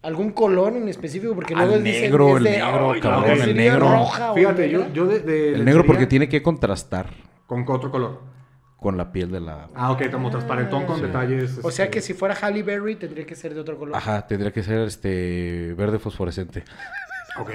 [0.00, 1.34] ¿Algún color en específico?
[1.34, 4.06] Porque luego dicen negro, el de, negro, "Ay, cabrón, no, el negro".
[4.34, 4.92] Fíjate, yo, negra".
[4.94, 7.10] yo de, de el negro porque tiene que contrastar
[7.46, 8.20] Con otro color.
[8.78, 9.68] Con la piel de la...
[9.74, 11.58] Ah, ok, como transparentón con detalles.
[11.62, 13.96] O sea este, que si fuera Halle Berry tendría que ser de otro color.
[13.96, 16.62] Ajá, tendría que ser este verde fosforescente.
[17.40, 17.50] Ok.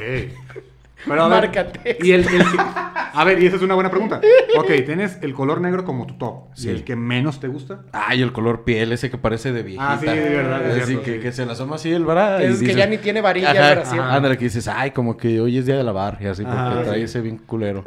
[1.05, 1.97] Pero a ver, Márcate.
[2.01, 4.21] Y el, el- a ver, y esa es una buena pregunta.
[4.57, 6.45] Ok, tienes el color negro como tu top.
[6.55, 6.67] Sí.
[6.67, 7.82] ¿Y el que menos te gusta?
[7.91, 9.93] Ay, el color piel, ese que parece de viejita.
[9.93, 11.19] Ah, sí, de verdad, es Así cierto, que, sí.
[11.19, 12.38] que se la asoma así el brazo.
[12.39, 14.11] Que es que ya ni tiene varilla para siempre.
[14.11, 16.17] Ándale, que dices, ay, como que hoy es día de lavar.
[16.21, 17.03] Y así, porque Ajá, trae sí.
[17.03, 17.84] ese bien culero.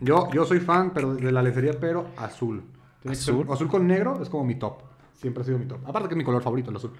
[0.00, 2.64] Yo, yo soy fan pero de la lencería, pero azul.
[3.10, 3.46] ¿Azul?
[3.50, 4.80] azul con negro es como mi top.
[5.14, 5.78] Siempre ha sido mi top.
[5.86, 6.92] Aparte que es mi color favorito, el azul.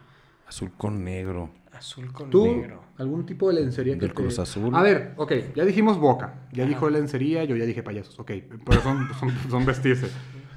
[0.46, 1.50] Azul con negro.
[1.72, 2.46] Azul con ¿Tú?
[2.46, 2.82] negro.
[2.98, 4.74] ¿Algún tipo de lencería que Del te- Cruz Azul.
[4.74, 8.30] A ver, ok, ya dijimos boca, ya dijo lencería, yo ya dije payasos, ok,
[8.64, 10.08] pero son, son, son vestirse.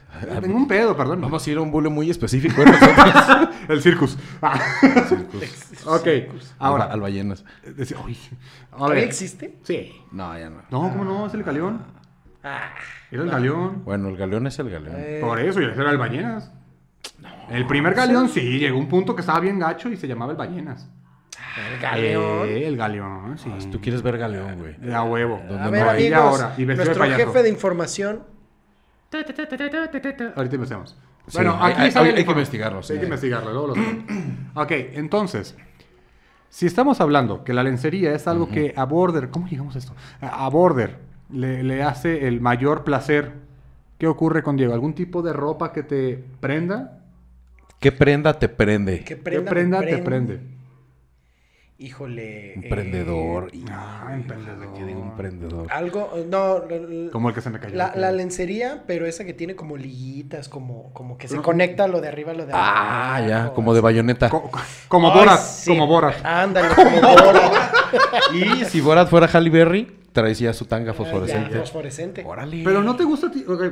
[0.41, 1.22] Tengo un pedo, perdón.
[1.22, 2.62] Vamos a ir a un bule muy específico.
[3.68, 4.18] El circus.
[4.41, 4.60] Ah.
[5.86, 6.08] ok,
[6.58, 6.86] Ahora, ahora.
[6.86, 7.43] al ballenas.
[7.64, 9.04] a ¿Todavía ver.
[9.04, 9.58] existe?
[9.64, 9.91] Sí.
[10.12, 10.62] No, ya no.
[10.72, 11.28] No, ¿cómo no?
[11.28, 11.84] Es el galeón.
[12.43, 12.69] Ah,
[13.11, 13.83] Era el galeón.
[13.83, 14.95] Bueno, el galeón es el galeón.
[14.97, 16.51] eh, Por eso, y ese era el ballenas.
[17.49, 20.37] el primer galeón, sí, llegó un punto que estaba bien gacho y se llamaba el
[20.37, 20.87] ballenas.
[21.73, 22.47] el galeón.
[22.47, 23.51] Eh, el galeón, sí.
[23.59, 24.75] Si tú quieres ver galeón, güey.
[24.77, 25.41] De a huevo.
[25.47, 26.03] ¿Dónde A no ver, hay?
[26.03, 28.23] Y amigos, ahora, y vestido de nuestro jefe de información.
[30.35, 30.95] Ahorita empecemos.
[31.27, 32.93] Sí, bueno, hay- aquí hay- que investigarlo, sí.
[32.93, 33.51] Hay que investigarlo.
[33.51, 35.55] luego lo ok, entonces,
[36.49, 39.93] si estamos hablando que la lencería es algo que a Border, ¿cómo llegamos a esto?
[40.21, 40.97] A a Border
[41.32, 43.32] le, le hace el mayor placer.
[43.97, 44.73] ¿Qué ocurre con Diego?
[44.73, 47.01] ¿Algún tipo de ropa que te prenda?
[47.80, 48.99] ¿Qué prenda te prende?
[48.99, 50.39] ¿Qué ¿Qué prenda, te prende?
[51.77, 52.55] Híjole.
[52.55, 53.49] Emprendedor.
[53.53, 54.73] eh, Ah, emprendedor.
[54.73, 55.67] ¿Qué digo emprendedor?
[55.71, 56.63] algo, no.
[57.11, 57.75] Como el que se me cayó.
[57.75, 62.09] La, lencería, pero esa que tiene como liguitas, como, como que se conecta lo de
[62.09, 63.30] arriba a lo de Ah, abajo.
[63.30, 64.30] ya, como de bayoneta.
[64.30, 64.59] Co- co-
[64.89, 65.69] como Borat, sí.
[65.69, 66.15] como Borat.
[66.25, 67.53] Ándale, como Borat.
[68.34, 71.57] Y si Borat fuera Halle Berry, traía su tanga Ya, fosforescente.
[71.60, 72.24] fosforescente.
[72.26, 72.62] Órale.
[72.64, 73.43] Pero no te gusta a ti.
[73.47, 73.64] ok,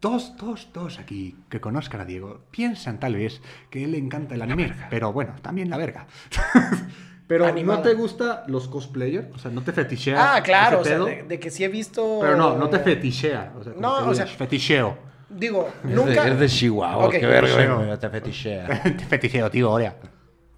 [0.00, 3.98] Todos, todos, todos aquí que conozcan a Diego piensan tal vez que a él le
[3.98, 4.72] encanta el anime.
[4.90, 6.06] Pero bueno, también la verga.
[7.26, 7.78] pero Animada.
[7.78, 9.26] ¿no te gusta los cosplayers?
[9.34, 10.36] O sea, ¿no te fetichea?
[10.36, 12.18] Ah, claro, o sea, de, de que sí he visto.
[12.20, 13.52] Pero no, no te fetichea.
[13.58, 14.96] O sea, No, que o sea- feticheo.
[15.30, 16.26] Digo, Es de- nunca.
[16.28, 18.82] Es de, Chihuahua, Ok, qué verga, te fetichea.
[18.82, 19.94] te feticheo, tío, ahora.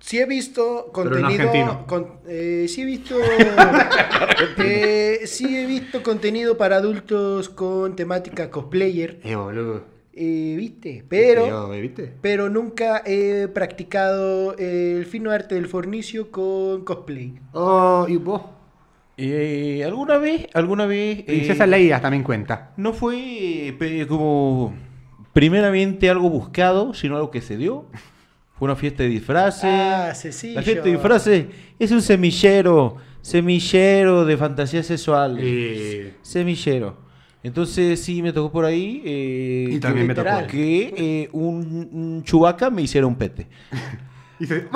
[0.00, 1.84] Sí he visto en contenido.
[1.86, 3.16] con- eh, sí he visto.
[4.58, 9.20] eh, sí he visto contenido para adultos con temática cosplayer.
[9.22, 9.84] Eh, boludo.
[10.12, 11.04] eh, ¿Viste?
[11.08, 11.46] Pero.
[11.48, 12.12] Yo, ¿Viste?
[12.20, 17.38] Pero nunca he practicado el fino arte del fornicio con cosplay.
[17.52, 18.42] Oh, y vos.
[19.16, 20.46] Eh, ¿Alguna vez?
[20.54, 21.18] ¿Alguna vez?
[21.20, 22.72] eh, Princesa Leia también cuenta.
[22.78, 24.74] No fue eh, como
[25.34, 27.84] primeramente algo buscado, sino algo que se dio.
[28.60, 29.64] Una fiesta de disfraces.
[29.64, 30.54] Ah, sencillo.
[30.54, 31.46] La fiesta de disfraces
[31.78, 35.42] es un semillero, semillero de fantasías sexuales.
[35.44, 37.10] Eh, Semillero.
[37.42, 40.46] Entonces sí me tocó por ahí eh, Y también me tocó.
[40.46, 43.48] Que eh, un, un chubaca me hiciera un pete.
[44.38, 44.66] dice,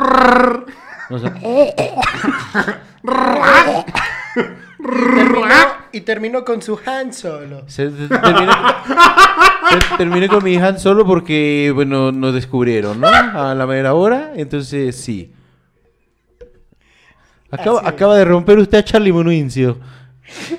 [1.11, 1.35] O sea,
[5.93, 7.63] y terminó con su Han Solo.
[7.69, 8.53] se- se- terminé,
[9.71, 13.09] ter- terminé con mi Han solo porque, bueno, nos descubrieron, ¿no?
[13.09, 14.33] A la mera hora.
[14.35, 15.33] Entonces sí.
[17.51, 19.79] Acaba de romper usted a Charlie Monuincio.
[20.27, 20.59] es el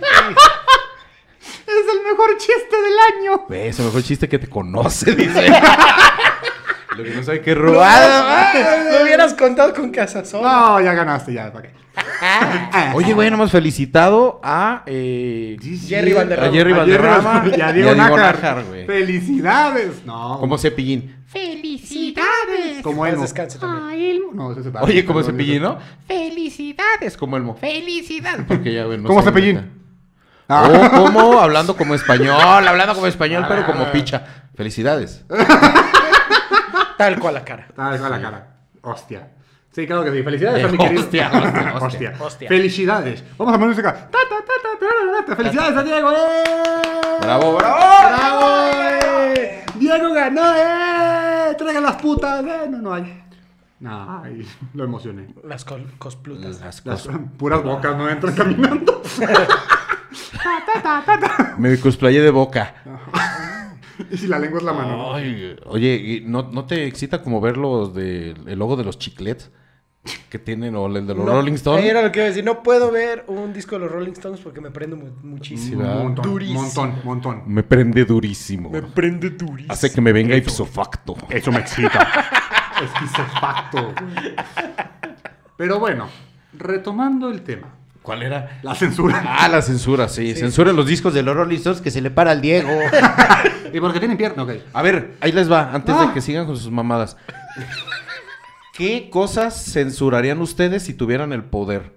[2.10, 2.98] mejor chiste del
[3.32, 3.46] año.
[3.50, 5.48] Es el mejor chiste que te conoce, dice.
[6.98, 8.92] Lo que no sabe que es robado.
[8.92, 10.50] Lo hubieras contado con Casasola.
[10.50, 11.52] No, ya ganaste, ya.
[11.52, 11.86] ¿para qué?
[12.94, 16.48] Oye, bueno, hemos felicitado a eh, Jerry Valderrama.
[16.48, 17.96] a Jerry A Jerry Valderrama y a Diego.
[17.96, 18.86] Nájar, güey.
[18.86, 20.06] ¡Felicidades!
[20.06, 20.38] No.
[20.40, 21.16] Como cepillín.
[21.28, 22.82] ¡Felicidades!
[22.82, 23.22] Como Elmo.
[23.22, 24.22] descanse también.
[24.34, 25.80] No, ese es Oye, como perdón, cepillín, ¿no?
[26.08, 27.18] ¡Felicidades!
[27.18, 27.56] Como Elmo.
[27.56, 28.46] ¡Felicidades!
[28.48, 29.72] Porque ya, güey, no Como cepillín.
[30.48, 30.70] Ah.
[30.70, 34.26] O como hablando como español, hablando como español, pero como picha.
[34.56, 35.26] Felicidades.
[36.98, 37.68] Tal cual la cara.
[37.72, 38.48] Esa es la cara.
[38.82, 39.28] Hostia.
[39.72, 40.24] Sí, claro que sí.
[40.24, 41.02] Felicidades a mi querido.
[41.02, 41.30] hostia,
[41.82, 42.48] hostia, hostia.
[42.48, 43.24] Felicidades.
[43.38, 43.94] Vamos a poner música.
[43.94, 44.88] Ta, ta, ta, ta, ta,
[45.20, 45.36] ta, ta.
[45.36, 46.12] Felicidades a Diego.
[46.12, 46.44] ¡eh!
[47.22, 47.76] Bravo, bravo.
[47.78, 48.48] ¡Bravo!
[49.36, 49.66] eh!
[49.76, 51.56] Diego ganó, ¡eh!
[51.58, 52.68] Traigan las putas, ¡eh!
[52.70, 53.22] No, no hay.
[53.82, 55.28] No, ay, lo emocioné.
[55.44, 56.62] Las col- cosplutas.
[56.62, 59.02] Las Las puras bocas no entran caminando.
[61.58, 62.76] Me cosplayé de boca.
[64.12, 65.14] y si la lengua es la mano.
[65.14, 68.98] Ay, oye, ¿y ¿no, ¿no te excita como ver los de, el logo de los
[69.00, 69.52] chiclets
[70.30, 71.86] que tienen o el de los No, Rolling Stones?
[71.86, 72.44] Era lo que iba a decir.
[72.44, 75.82] No puedo ver un disco de los Rolling Stones porque me prendo mu- muchísimo.
[75.84, 76.62] Un montón, Durísimo.
[76.62, 77.44] montón, montón.
[77.48, 78.72] Me prende durísimo.
[78.94, 79.74] prende durísimo.
[79.74, 81.16] Hace que me venga ipso facto.
[81.30, 82.08] Eso me excita.
[82.84, 83.94] Esquizofacto.
[85.58, 86.08] Pero bueno,
[86.54, 87.74] retomando el tema.
[88.06, 88.60] ¿Cuál era?
[88.62, 89.24] La censura.
[89.40, 90.34] Ah, la censura, sí.
[90.36, 92.70] Censuren los discos de los Rolling Stones que se le para al Diego.
[93.74, 94.44] ¿Y porque tienen pierna?
[94.44, 94.52] Ok.
[94.74, 96.06] A ver, ahí les va, antes Ah.
[96.08, 97.18] de que sigan con sus mamadas.
[98.74, 101.96] ¿Qué cosas censurarían ustedes si tuvieran el poder?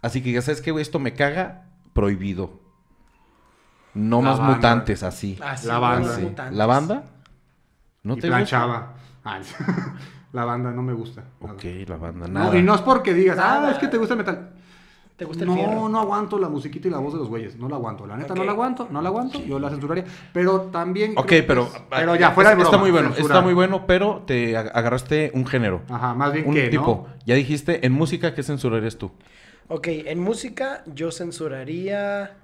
[0.00, 2.60] Así que ya sabes que esto me caga, prohibido.
[3.94, 4.54] No La más banda.
[4.54, 5.38] mutantes, así.
[5.44, 6.14] Así, La banda.
[6.16, 6.22] Sí.
[6.22, 6.56] mutantes.
[6.56, 7.04] ¿La banda?
[8.02, 8.94] ¿No y te planchaba.
[9.24, 9.40] Ah,
[10.32, 11.24] la banda no me gusta.
[11.40, 11.54] gusta?
[11.56, 12.58] Ok, la banda, No, nada.
[12.58, 14.50] y no es porque digas, ah, es que te gusta el metal.
[15.16, 15.88] ¿Te gusta el no, fierro?
[15.88, 17.56] no aguanto la musiquita y la voz de los güeyes.
[17.56, 18.04] No la aguanto.
[18.04, 18.88] La neta, no la aguanto.
[18.90, 19.40] No la aguanto.
[19.44, 20.04] Yo la censuraría.
[20.32, 21.12] Pero también.
[21.16, 21.62] Ok, pero...
[21.64, 25.30] es- Pero ya, fuera de Está muy bueno, está muy bueno, pero te ag- agarraste
[25.34, 25.82] un género.
[25.88, 27.06] Ajá, más bien Un que, tipo.
[27.26, 29.12] Ya dijiste, en música, ¿qué censurarías tú?
[29.68, 32.36] Ok, en música yo censuraría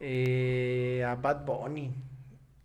[0.00, 1.90] eh, a Bad Bunny.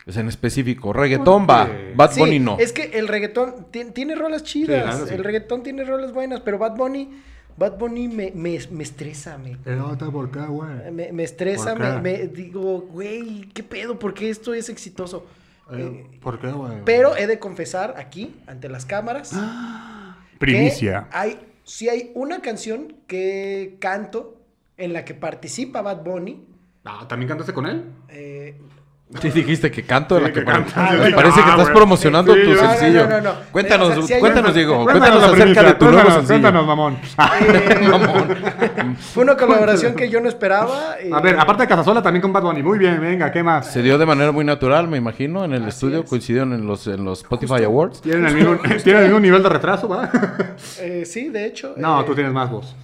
[0.08, 0.93] Sea, en específico.
[0.93, 1.70] Reggaetón ¿Por va.
[1.95, 2.58] Bad Sí, Bunny no.
[2.60, 4.84] Es que el reggaetón ti- tiene rolas chidas.
[4.84, 5.14] claro, sí.
[5.14, 7.10] El reggaetón tiene rolas buenas, pero Bad Bunny,
[7.58, 9.97] Bad Bunny me, me, me estresa, me, no.
[9.97, 10.91] ¿Por qué, güey?
[10.91, 13.97] me, me estresa, ¿Por me, me digo, güey, ¿qué pedo?
[13.97, 15.26] ¿Por qué esto es exitoso?
[15.72, 16.78] Eh, ¿Por qué, güey?
[16.86, 19.34] pero he de confesar aquí, ante las cámaras,
[20.39, 21.08] Primicia.
[21.12, 24.38] que hay, si hay una canción que canto
[24.78, 26.45] en la que participa Bad Bunny,
[26.89, 27.84] Ah, ¿También cantaste con él?
[28.08, 28.55] eh,
[29.22, 30.99] Sí, dijiste que canto de Sí, la que, que pare- cantas.
[30.99, 33.08] Me Sí, parece que ah, estás promocionando Sí, tu no, sencillo.
[33.08, 33.32] no, no, no.
[33.53, 34.84] Cuéntanos, O sea, si cuéntanos, una- Diego.
[34.84, 36.41] Cuéntanos Cuéntanos la acerca primicia, de tu nuevo cuéntanos, sencillo.
[36.41, 36.97] Cuéntanos, mamón.
[38.88, 40.95] eh, fue una colaboración que yo no esperaba.
[40.99, 42.62] eh, A ver, aparte de Casasola, también con Bad Bunny.
[42.64, 43.72] Muy bien, venga, ¿qué más?
[43.72, 45.99] Se dio de manera muy natural, me imagino, en el Así estudio.
[46.03, 46.10] es.
[46.10, 48.01] Coincidieron en los, en los Spotify Awards.
[48.01, 50.10] ¿Tienen el mismo, ¿tienen el mismo nivel de retraso, va?
[50.82, 51.74] eh, sí, de hecho.
[51.78, 52.76] No, eh, tú tienes más voz.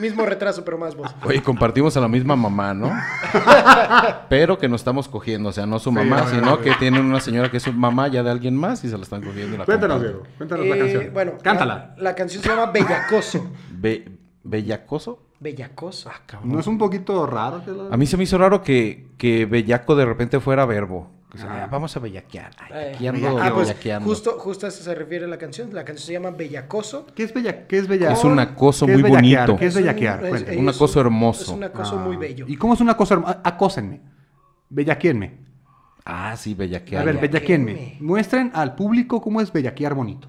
[0.00, 1.14] Mismo retraso, pero más voz.
[1.24, 2.92] Oye, compartimos a la misma mamá, ¿no?
[4.28, 7.04] Pero que nos estamos cogiendo, o sea, no su mamá, no, sino no, que tienen
[7.06, 9.56] una señora que es su mamá ya de alguien más y se la están cogiendo.
[9.56, 10.02] la Cuéntanos.
[10.02, 10.22] Diego.
[10.36, 11.10] Cuéntanos la Eh, canción.
[11.14, 11.94] Bueno, Cántala.
[11.96, 13.46] La, la canción se llama Bellacoso.
[13.70, 14.04] Be-
[14.44, 15.22] ¿Bellacoso?
[15.40, 16.10] Bellacoso.
[16.44, 17.64] ¿No es un poquito raro?
[17.64, 21.10] que la- A mí se me hizo raro que, que bellaco de repente fuera verbo.
[21.34, 21.60] O sea, Ah.
[21.64, 22.52] "Ah, vamos a bellaquear.
[22.58, 24.08] Ay, Eh, aquí ando ah, pues bellaqueando".
[24.08, 25.68] justo, justo a eso se refiere la canción.
[25.74, 27.06] La canción se llama Bellacoso.
[27.14, 27.66] ¿Qué es bella?
[27.66, 28.12] ¿Qué es bella?
[28.12, 29.46] Es un acoso ¿Qué es muy bellaquear?
[29.48, 29.60] bonito.
[29.60, 30.24] ¿Qué es bellaquear?
[30.24, 30.56] es-.
[30.58, 31.42] Un es acoso hermoso.
[31.42, 32.04] Es un acoso Ah.
[32.04, 32.46] muy bello.
[32.48, 33.36] ¿Y cómo es un acoso hermoso?
[33.44, 34.00] Acósenme.
[34.70, 35.38] Bellaquienme.
[36.04, 37.02] Ah, sí, bellaquear.
[37.02, 37.74] A ver, Bellaqueenme.
[37.74, 37.98] bellaquienme.
[38.00, 40.28] Muestren al público cómo es bellaquear bonito.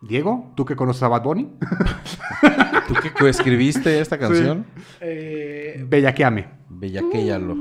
[0.00, 1.52] Diego, ¿tú que conoces a Bad Bunny?
[2.88, 4.66] ¿Tú qué coescribiste esta canción?
[5.00, 6.46] Eh, Bellaqueame.
[6.68, 7.56] Bellaquéyalo.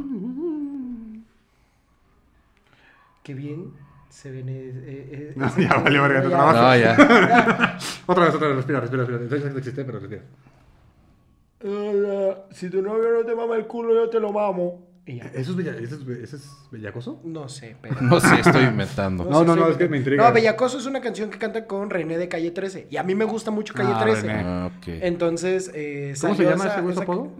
[3.23, 3.73] Qué bien
[4.09, 4.49] se ven.
[4.49, 6.35] eh, eh, No, ya valió verga tu ya.
[6.37, 6.61] trabajo.
[6.61, 7.77] No, ya.
[8.07, 9.29] Otra vez, otra vez, respira, respira, respira.
[9.37, 10.23] Sé que no existe, pero respira.
[11.63, 14.87] Eh, si tu novio no te mama el culo, yo te lo mamo.
[15.05, 17.19] ¿Eso es, bella- eso es, ese es bellacoso?
[17.23, 17.99] No sé, pero.
[18.01, 19.25] No sé, estoy inventando.
[19.25, 20.25] No, sé, no, no, soy- es que me intriga.
[20.27, 22.87] No, Bellacoso es una canción que canta con René de Calle 13.
[22.89, 24.21] Y a mí me gusta mucho Calle Ah, 13.
[24.27, 24.41] René.
[24.45, 24.87] Ah, ok.
[24.87, 27.31] Entonces, eh, ¿Cómo se llama esa- ese apodo?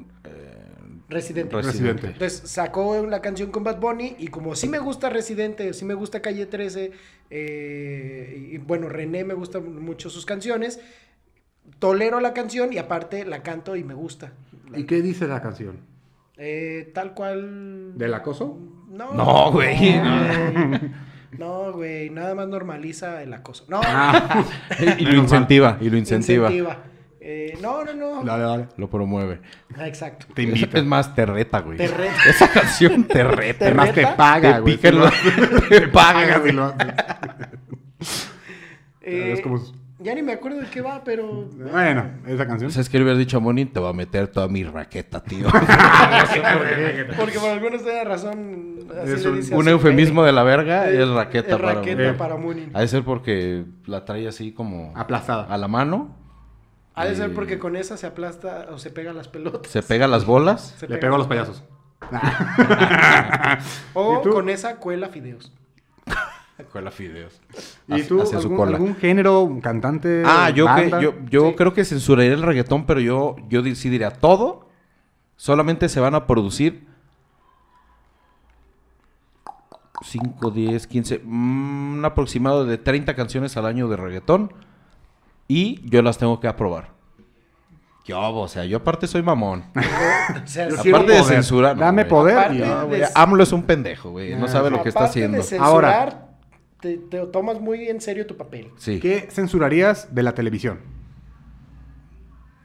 [1.12, 1.56] Residente.
[1.62, 2.08] Residente.
[2.08, 5.94] Entonces sacó la canción con Bad Bunny y como sí me gusta Residente, sí me
[5.94, 6.92] gusta Calle 13,
[7.30, 10.80] eh, y bueno, René me gusta mucho sus canciones,
[11.80, 14.34] tolero la canción y aparte la canto y me gusta.
[14.76, 15.78] ¿Y qué dice la canción?
[16.38, 17.98] Eh, tal cual...
[17.98, 18.58] ¿Del acoso?
[18.90, 20.02] No, No, güey.
[21.38, 23.66] No, güey, nada más normaliza el acoso.
[23.68, 24.46] No, Ah.
[25.00, 26.52] y lo incentiva, y lo incentiva.
[27.24, 28.24] Eh, no, no, no.
[28.24, 28.68] Dale, dale.
[28.78, 29.42] Lo promueve.
[29.78, 30.26] Ah, Exacto.
[30.34, 30.80] Te invita.
[30.80, 31.78] Es más, te reta, güey.
[31.78, 32.16] Te reta.
[32.28, 33.60] Esa canción te reta.
[33.60, 34.80] ¿Te Además te paga, Te güey.
[34.92, 35.12] lo-
[35.70, 36.74] te paga, si lo-
[39.02, 39.62] Eh, Es como-
[40.00, 41.46] Ya ni me acuerdo de qué va, pero...
[41.72, 42.72] Bueno, esa canción.
[42.72, 43.66] ¿Sabes qué le hubiera dicho a Moni?
[43.66, 45.48] Te va a meter toda mi raqueta, tío.
[47.18, 48.80] Porque por alguna extraña razón...
[49.00, 52.02] Así Es le un- dice eufemismo de la verga Eh, es raqueta es para raqueta
[52.04, 52.18] Moni.
[52.18, 52.72] para Munin.
[52.74, 55.44] Ha de ser porque la trae así como Aplastada.
[55.46, 56.18] a la mano.
[56.94, 59.72] Ha de ser y porque con esa se aplasta o se pega las pelotas.
[59.72, 60.76] Se pega las bolas.
[60.78, 61.64] Se Le pega pego a los payasos.
[63.94, 65.52] O con esa cuela fideos.
[66.72, 67.42] Cuela fideos.
[67.88, 68.72] ¿Y tú, hacia su algún, cola.
[68.78, 70.22] algún género, un cantante?
[70.26, 71.02] Ah, yo, que, banda?
[71.02, 71.56] yo, yo Sí.
[71.56, 74.68] creo que censuraría el reggaetón, pero yo, yo di- sí diría todo.
[75.38, 76.86] Solamente se van a producir
[80.04, 84.54] 5, 10, 15, mm, un aproximado de 30 canciones al año de reggaetón.
[85.54, 86.92] Y yo las tengo que aprobar.
[88.06, 89.66] Yo, o sea, yo aparte soy mamón.
[90.44, 91.24] O sea, aparte de poder.
[91.24, 91.76] censurar.
[91.76, 92.10] no, Dame güey.
[92.10, 92.38] poder.
[92.38, 94.36] Aparte y- de- No, güey, AMLO es un pendejo, güey.
[94.36, 95.44] No sabe lo que está aparte de haciendo.
[95.44, 96.28] censurar, Ahora.
[96.80, 98.72] Te, te tomas muy en serio tu papel.
[98.78, 99.00] Sí.
[99.02, 100.80] ¿Qué censurarías de la televisión?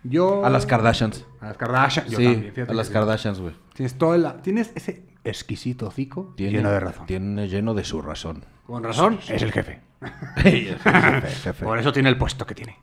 [0.04, 0.44] Yo...
[0.44, 1.26] A las Kardashians.
[1.40, 2.06] A las Kardashian.
[2.08, 2.88] Yo sí, también, a las.
[2.90, 3.54] Kardashians, güey.
[3.74, 4.26] Tienes todo el...
[4.42, 7.06] Tienes ese exquisito hocico lleno de razón.
[7.06, 8.44] Tiene lleno de su razón.
[8.66, 9.80] Con razón, es el jefe.
[10.36, 11.64] jefe, jefe.
[11.64, 12.78] Por eso tiene el puesto que tiene.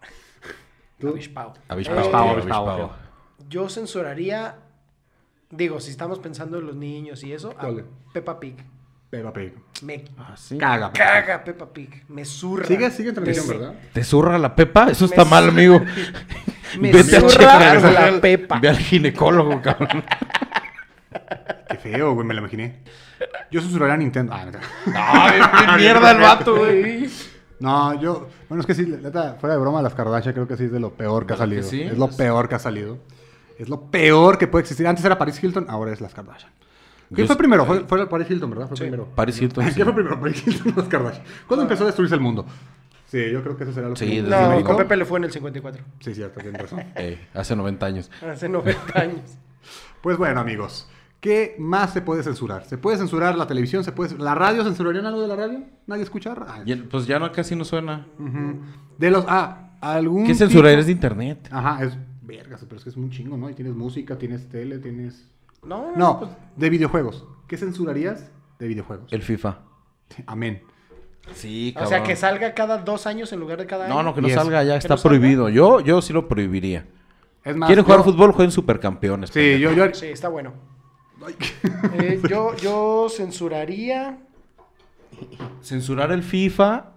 [1.01, 2.95] Avispao, Avispao, tío, avispao, avispao.
[3.49, 4.55] Yo censuraría...
[5.49, 7.69] Digo, si estamos pensando en los niños y eso, a.
[8.13, 8.55] Peppa Pig.
[9.09, 9.51] Pega, pega.
[9.83, 10.57] Me Ah, sí.
[10.57, 10.91] Caga.
[10.91, 12.05] caga Peppa Pig.
[12.07, 12.65] Me zurra.
[12.65, 13.75] Sigue, sigue en transmisión, ¿verdad?
[13.93, 14.89] ¿Te zurra la pepa?
[14.89, 15.79] Eso está Me mal, amigo.
[16.79, 18.59] Me Vete a zurra la pepa.
[18.59, 20.03] Ve al ginecólogo, cabrón.
[21.69, 22.79] Qué feo, güey, me lo imaginé.
[23.51, 24.33] Yo censuraría a Nintendo.
[24.33, 24.59] Ah, no.
[24.95, 27.09] Ay, qué mierda el vato, güey.
[27.59, 28.27] No, yo.
[28.49, 30.79] Bueno, es que sí, neta, fuera de broma, las Kardashian creo que sí es de
[30.79, 31.69] lo peor que ha ¿Verdad que salido.
[31.69, 31.81] sí?
[31.93, 32.97] Es lo peor que ha salido.
[33.57, 34.85] Es lo peor que puede existir.
[34.87, 36.51] Antes era Paris Hilton, ahora es las Kardashian.
[37.15, 37.65] ¿Qué Yo fue primero?
[37.65, 38.67] Fue, fue Paris Hilton, ¿verdad?
[38.67, 39.05] Fue primero.
[39.15, 39.83] Paris Hilton, ¿Qué sí.
[39.83, 40.19] fue primero?
[40.19, 41.23] Paris Hilton o las Kardashian.
[41.47, 42.45] ¿Cuándo empezó a destruirse el mundo?
[43.05, 44.23] Sí, yo creo que eso será lo Sí, que.
[44.23, 45.83] desde No, con Pepe le fue en el 54.
[45.99, 46.83] Sí, cierto, tienes razón.
[46.95, 48.11] Eh, hace 90 años.
[48.27, 49.37] Hace 90 años.
[50.01, 50.89] Pues bueno, amigos.
[51.23, 52.65] ¿Qué más se puede censurar?
[52.65, 53.81] ¿Se puede censurar la televisión?
[53.85, 54.61] ¿Se puede ¿La radio?
[54.65, 55.61] ¿Censurarían algo de la radio?
[55.87, 56.35] ¿Nadie escucha?
[56.37, 56.61] Ah,
[56.91, 58.05] pues ya no, casi no suena.
[58.97, 59.23] De los...
[59.29, 60.25] Ah, algún...
[60.27, 61.47] ¿Qué censurarías de tipo- internet?
[61.49, 61.97] Ajá, es...
[62.23, 63.49] Vergas, pero es que es un chingo, ¿no?
[63.49, 65.29] Y tienes música, tienes tele, tienes...
[65.63, 67.25] No, no, No, pues, de videojuegos.
[67.47, 69.13] ¿Qué censurarías de videojuegos?
[69.13, 69.59] El FIFA.
[70.25, 70.61] Amén.
[71.35, 73.93] Sí, o sea, que salga cada dos años en lugar de cada año.
[73.93, 75.17] No, no, que no salga ya, ¿Que está no salga?
[75.19, 75.47] prohibido.
[75.47, 76.85] Yo, yo sí lo prohibiría.
[77.45, 78.33] Es más, ¿Quieren jugar yo- fútbol?
[78.33, 79.29] Jueguen supercampeones.
[79.29, 79.71] Sí, yo...
[79.71, 79.85] yo...
[79.93, 80.72] Sí, está bueno.
[81.93, 84.17] Eh, yo, yo censuraría.
[85.61, 86.91] Censurar el FIFA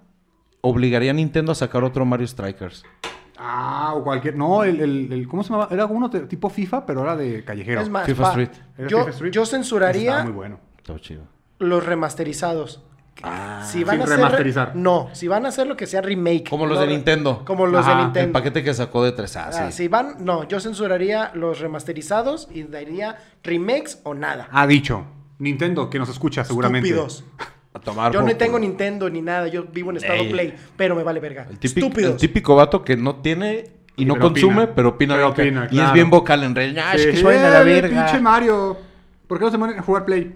[0.63, 2.85] obligaría a Nintendo a sacar otro Mario Strikers.
[3.39, 4.35] Ah, o cualquier...
[4.37, 5.69] No, el, el, el- ¿Cómo se llamaba?
[5.71, 7.81] Era uno de- tipo FIFA, pero era de callejero.
[7.83, 8.51] Es más, FIFA Street.
[8.79, 9.33] ¿Era Yo, FIFA Street?
[9.33, 10.59] yo Estaba censuraría muy bueno.
[10.79, 11.25] Está chido.
[11.59, 12.83] los remasterizados.
[13.23, 14.77] Ah, Si van sin a hacer, remasterizar.
[14.77, 16.49] No, si van a hacer lo que sea remake.
[16.51, 17.45] Como los no de Nintendo.
[17.47, 18.33] Como los Ajá, de El Nintendo.
[18.33, 19.73] paquete que sacó de 3A, Ah, sí.
[19.73, 24.49] si van, no, yo censuraría los remasterizados y daría remakes o nada.
[24.53, 25.05] Ha dicho.
[25.39, 26.89] Nintendo, que nos escucha seguramente.
[26.89, 27.25] Estúpidos.
[27.75, 28.59] A tomar Yo por no tengo.
[28.59, 30.31] Nintendo ni nada, yo vivo en estado Ey.
[30.31, 31.47] Play, pero me vale verga.
[31.51, 32.13] El típico, Estúpidos.
[32.13, 34.75] el típico vato que no tiene y no Pero consume, opina.
[34.75, 35.15] pero opina.
[35.15, 35.93] Pero opina, Y es claro.
[35.93, 36.79] bien vocal en.
[36.79, 37.11] Ah, es Sí.
[37.11, 38.05] que suena la Eh, verga.
[38.07, 38.79] pinche Mario.
[39.27, 40.35] ¿Por qué no se ponen a jugar Play?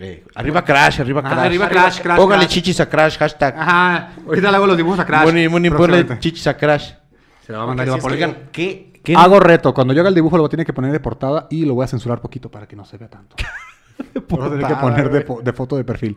[0.00, 1.46] Eh, arriba Crash, arriba Ah, Crash.
[1.46, 2.54] arriba Crash, Crash, Póngale Crash.
[2.54, 3.54] chichis a Crash, hashtag.
[3.56, 4.12] Ajá.
[4.26, 5.24] Ahorita le hago los dibujos a Crash.
[5.26, 6.92] Moni, Moni, ponle chichis a Crash.
[7.44, 8.16] Se la va a mandar sí, poner.
[8.16, 9.00] Oigan, ¿qué?
[9.04, 9.74] qué Hago reto.
[9.74, 11.74] Cuando yo haga el dibujo lo voy a tener que poner de portada y lo
[11.74, 13.36] voy a censurar poquito para que no se vea tanto.
[14.14, 16.16] Lo voy a tener que poner de, fo- de foto de perfil.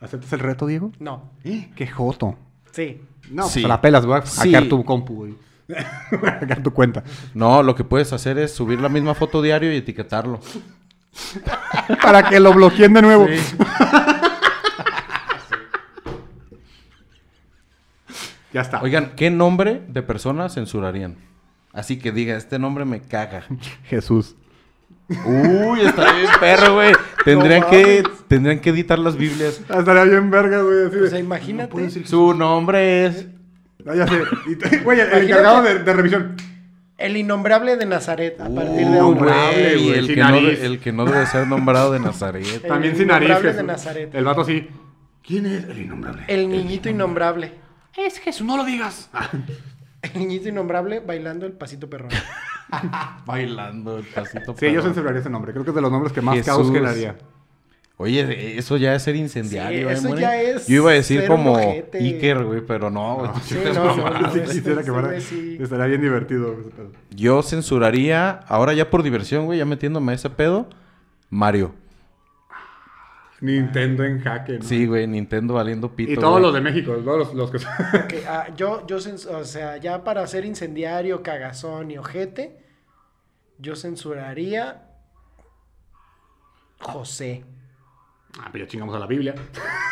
[0.00, 0.92] ¿Aceptas el reto, Diego?
[1.00, 1.30] No.
[1.42, 2.36] ¡Qué joto!
[2.70, 3.00] Sí.
[3.30, 3.64] No, pues Sí.
[3.64, 4.36] a la pelas, voy a Sí.
[4.52, 5.34] hackear tu compu, güey.
[5.66, 7.02] voy a hackear tu cuenta.
[7.34, 10.38] No, lo que puedes hacer es subir la misma foto diario y etiquetarlo.
[12.02, 13.26] Para que lo bloqueen de nuevo.
[18.52, 18.80] ya está.
[18.82, 21.16] Oigan, ¿qué nombre de persona censurarían?
[21.72, 23.44] Así que diga, este nombre me caga.
[23.84, 24.36] Jesús.
[25.08, 26.92] Uy, está bien perro, güey.
[27.24, 29.60] Tendrían No que tendrían que editar las Biblias.
[29.60, 30.86] Estaría bien verga, güey.
[31.04, 31.90] O sea, imagínate.
[32.06, 33.26] Su nombre es
[33.86, 34.78] Ah, ya sé.
[34.82, 36.36] Güey, el encargado de, de revisión.
[36.96, 38.40] El innombrable de Nazaret.
[38.40, 39.20] A partir de ahora.
[39.52, 40.60] Güey, güey, el, sin que no, nariz.
[40.60, 42.46] de- el que no debe ser nombrado de Nazaret.
[42.46, 43.28] El También sin nariz.
[43.28, 43.56] innombrable Jesús.
[43.56, 44.14] de Nazaret.
[44.14, 44.68] El vato así.
[45.26, 46.22] ¿Quién es el innombrable?
[46.28, 47.52] El niñito innombrable.
[47.96, 49.10] Es Jesús, no lo digas.
[50.02, 52.10] El niñito innombrable bailando el pasito perrón.
[53.26, 54.54] Bailando el pasito.
[54.58, 55.52] Sí, yo censuraría ese nombre.
[55.52, 56.46] Creo que es de los nombres que más Jesús.
[56.46, 57.16] caos generaría.
[57.96, 61.28] Oye, eso ya es ser incendiario, Sí, ¿eh, eso ya es Yo iba a decir
[61.28, 61.98] como un ojete.
[61.98, 63.30] Iker, güey, pero no, güey.
[63.44, 65.08] Sí, no, no, no, Sí, ese- quisiera que fuera.
[65.08, 65.56] güey sí.
[65.60, 66.58] Estaría bien divertido.
[66.60, 66.90] ese pedo.
[67.10, 70.68] Yo censuraría, ahora ya por diversión, güey, ya metiéndome a ese pedo,
[71.30, 71.72] Mario.
[73.40, 74.64] Nintendo en jaque, ¿no?
[74.64, 76.12] Sí, güey, Nintendo valiendo pito.
[76.12, 76.42] Y todos güey.
[76.42, 77.72] los de México, todos los, los que son.
[78.04, 82.58] Ok, ah, yo, yo, o sea, ya para ser incendiario, cagazón y ojete,
[83.58, 84.82] yo censuraría
[86.80, 87.44] José.
[88.40, 89.34] Ah, pero ya chingamos a la Biblia.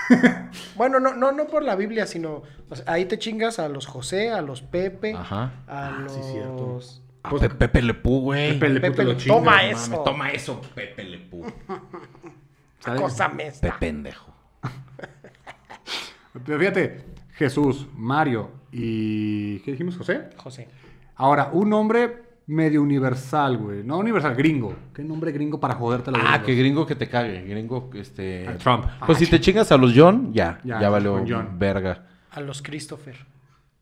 [0.74, 3.86] Bueno, no, no, no por la Biblia, sino o sea, ahí te chingas a los
[3.86, 5.52] José, a los Pepe, Ajá.
[5.66, 6.80] a Ah, los sí, cierto.
[7.22, 8.52] Ah, Pe- Pepe Le Pú, güey.
[8.58, 10.02] Pepe Le Pew Pepe te lo toma Mames, eso.
[10.02, 11.44] Toma eso, Pepe Le Pú.
[12.80, 13.00] ¿Sabes?
[13.00, 13.68] Acósame esta.
[13.72, 14.32] Pe pendejo.
[16.44, 19.60] Pero fíjate, Jesús, Mario y.
[19.60, 20.30] ¿Qué dijimos, José?
[20.36, 20.68] José.
[21.16, 23.82] Ahora, un nombre medio universal, güey.
[23.84, 24.74] No universal, gringo.
[24.94, 27.42] ¿Qué nombre gringo para joderte la Ah, que gringo que te cague.
[27.42, 28.46] Gringo, este...
[28.48, 28.84] A Trump.
[29.06, 30.60] Pues si te chingas a los John, ya.
[30.64, 31.58] Ya, Ya, valió John.
[31.58, 32.06] verga.
[32.30, 33.16] A los Christopher.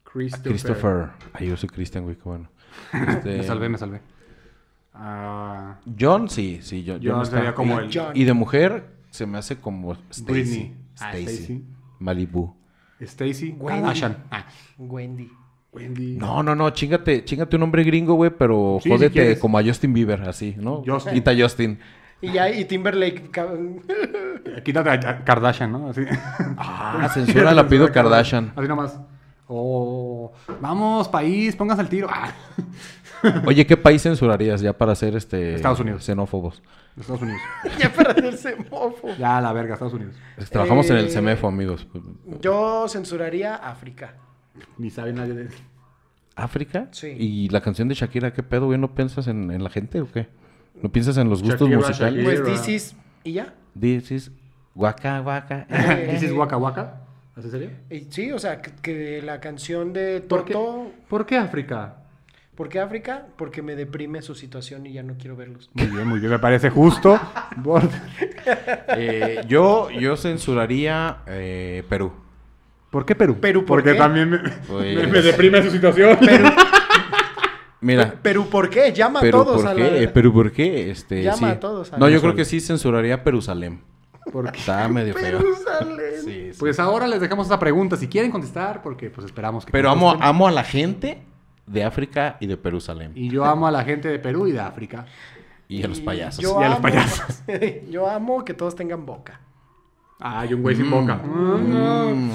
[0.05, 0.51] Christopher.
[0.53, 1.09] Christopher.
[1.33, 2.49] Ay, yo soy Christian, güey, qué bueno.
[2.93, 4.01] Este, Me salvé, me salvé.
[4.95, 7.01] Ah, John, sí, sí, John.
[7.03, 8.13] John está- sería como y, el- John.
[8.17, 10.25] Y de mujer, se me hace como Stacy.
[10.25, 10.77] Britney.
[11.01, 11.65] Ah, Stacy.
[12.01, 12.55] Malibu.
[13.01, 13.55] Stacy.
[13.59, 14.03] Wendy.
[14.31, 14.45] Ah,
[14.79, 15.31] Wendy.
[15.73, 16.17] Wendy.
[16.17, 19.93] No, no, no, chingate, chingate un nombre gringo, güey, pero Sí, jódete como a Justin
[19.93, 20.83] Bieber, así, ¿no?
[20.87, 21.15] Justin.
[21.15, 21.79] Quita Justin.
[22.21, 23.31] Y ya, y Timberlake.
[24.65, 25.89] Quítate a Kardashian, ¿no?
[25.91, 26.03] Así.
[26.59, 28.53] Ah, censura la pido Kardashian.
[28.57, 28.99] Así nomás.
[29.47, 32.09] Oh, vamos, país, pónganse al tiro.
[32.11, 32.33] Ah.
[33.47, 36.05] Oye, ¿qué país censurarías ya para ser este Estados Unidos.
[36.05, 36.63] xenófobos?
[36.99, 37.41] Estados Unidos.
[37.79, 39.09] ya para hacerse mofo.
[39.19, 40.15] Ya, la verga, Estados Unidos.
[40.51, 41.87] Trabajamos en el Eh, CEMEFO, amigos.
[42.41, 44.15] Yo censuraría África.
[44.79, 45.49] Ni sabe nadie de
[46.37, 46.89] ¿África?
[46.93, 47.09] Sí.
[47.19, 48.79] ¿Y la canción de Shakira, qué pedo, güey?
[48.79, 50.29] ¿No piensas en, en la gente o qué?
[50.83, 52.25] ¿No piensas en los gustos Shakira, musicales?
[52.25, 52.43] Shakira.
[52.45, 53.55] Pues this is- ¿Y ya?
[53.79, 54.31] This is
[54.75, 55.67] Waka Waka.
[56.11, 57.03] ¿This is Waka Waka?
[57.37, 57.71] ¿Así sería?
[58.11, 60.21] Sí, o sea, que, que la canción de.
[60.21, 60.91] Toto.
[61.09, 61.97] ¿Por qué África?
[62.55, 63.27] ¿Por qué África?
[63.37, 65.71] Porque me deprime su situación y ya no quiero verlos.
[65.75, 67.19] Muy bien, muy bien, me parece justo.
[68.97, 72.13] Eh, yo, yo censuraría eh, Perú.
[72.91, 73.37] ¿Por qué Perú?
[73.41, 73.99] Perú, ¿por Porque qué?
[73.99, 76.19] también me, Pues- me- me deprime su situación.
[77.83, 78.93] Mira, Pero ¿por qué?
[78.93, 80.03] Llama a Perú, todos ¿por a qué?
[80.07, 80.13] la...
[80.13, 80.91] Perú, ¿por qué?
[80.91, 81.45] Este, Llama sí.
[81.47, 83.81] a todos a No, yo creo que sí censuraría Perusalén.
[84.33, 85.41] Porque- Está medio feo.
[85.41, 86.51] Sí, sí.
[86.59, 87.97] Pues ahora les dejamos esta pregunta.
[87.97, 90.29] Si quieren contestar, porque pues esperamos que Pero amo, contesten.
[90.29, 91.23] amo a la gente
[91.67, 93.13] de África y de Perusalén.
[93.15, 95.07] Y yo amo a la gente de Perú y de África.
[95.67, 96.43] Y a los payasos.
[96.43, 97.43] Yo Y a los amo- payasos.
[97.91, 99.41] yo amo que todos tengan boca.
[100.21, 101.15] Ah, hay un güey sin boca.
[101.15, 102.31] Mm.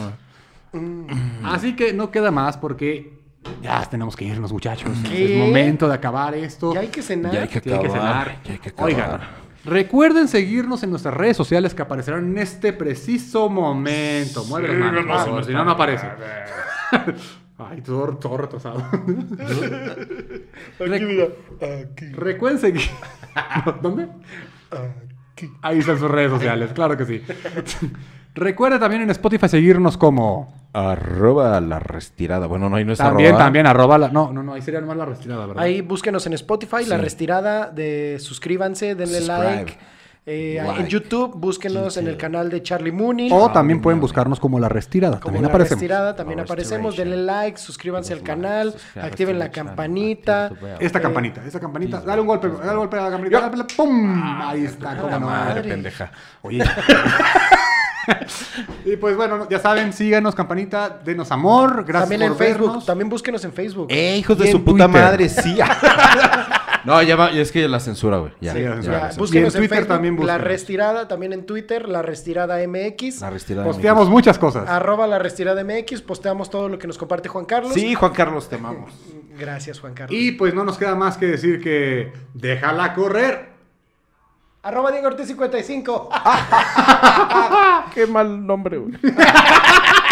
[1.43, 3.13] Así que no queda más porque
[3.61, 4.91] ya tenemos que irnos, muchachos.
[5.07, 5.33] ¿Qué?
[5.33, 6.73] Es momento de acabar esto.
[6.73, 7.33] Ya hay que cenar.
[7.33, 8.41] Ya hay que cenar.
[8.43, 8.91] ya hay que acabar.
[8.91, 9.21] Oigan,
[9.65, 14.43] recuerden seguirnos en nuestras redes sociales que aparecerán en este preciso momento.
[14.45, 16.07] Mueve las manos, por favor, si no, no aparece.
[17.57, 18.79] Ay, todo, todo retrasado.
[20.79, 21.27] Aquí, mira.
[21.91, 22.07] Aquí.
[22.11, 22.89] Recuerden seguir.
[23.81, 24.09] ¿Dónde?
[25.61, 27.21] Ahí están sus redes sociales, claro que sí.
[28.35, 30.53] Recuerden también en Spotify seguirnos como.
[30.73, 32.47] Arroba la restirada.
[32.47, 33.43] Bueno, no, ahí no es También, arroba.
[33.45, 34.09] también, arroba la.
[34.09, 35.63] No, no, no, ahí sería nomás la retirada, ¿verdad?
[35.63, 36.97] Ahí búsquenos en Spotify, La.
[36.97, 39.55] Restirada, de suscríbanse, denle Subscribe.
[39.55, 39.77] like.
[40.27, 40.81] Eh, Like.
[40.81, 43.31] En YouTube, búsquenos en el canal de Charlie Moonin.
[43.31, 45.13] O también pueden buscarnos como la retirada.
[45.19, 45.79] Como También La aparecemos.
[45.79, 46.97] Restirada, también La aparecemos.
[46.97, 50.51] Denle like, suscríbanse al canal, activen la campanita.
[50.79, 52.01] Esta Eh, campanita, esta campanita.
[52.01, 53.49] Dale un golpe, dale un golpe a la campanita.
[53.49, 54.41] dale, ¡Pum!
[54.41, 55.27] Ahí está, cómo La no.
[55.27, 55.69] madre, madre.
[55.69, 56.11] pendeja.
[56.41, 56.63] Oye.
[58.85, 61.85] y pues bueno, ya saben, síganos, campanita, denos amor.
[61.85, 62.85] Gracias También por en Facebook, vernos.
[62.85, 63.87] también búsquenos en Facebook.
[63.89, 65.01] ¡Eh, hijos Y de su puta Twitter.
[65.03, 65.29] madre!
[65.29, 65.57] Sí.
[66.85, 68.31] No, ya va, es que la censura, güey.
[68.39, 68.97] Ya, Sí, ya, la censura.
[68.99, 70.41] la Ya, búsquenos Y en Twitter Facebook, también La búsquenos.
[70.43, 73.21] Restirada, también en Twitter, La Restirada MX.
[73.21, 74.69] La retirada de Posteamos muchas cosas.
[74.69, 77.73] Arroba La Restirada MX, posteamos todo lo que nos comparte Juan Carlos.
[77.73, 78.91] Sí, Juan Carlos, te amamos.
[79.35, 80.15] Gracias, Juan Carlos.
[80.15, 83.54] Y pues no nos queda más que decir que déjala correr.
[84.65, 86.09] Arroba Diego Ortiz 55.
[87.93, 88.93] Qué mal nombre, güey.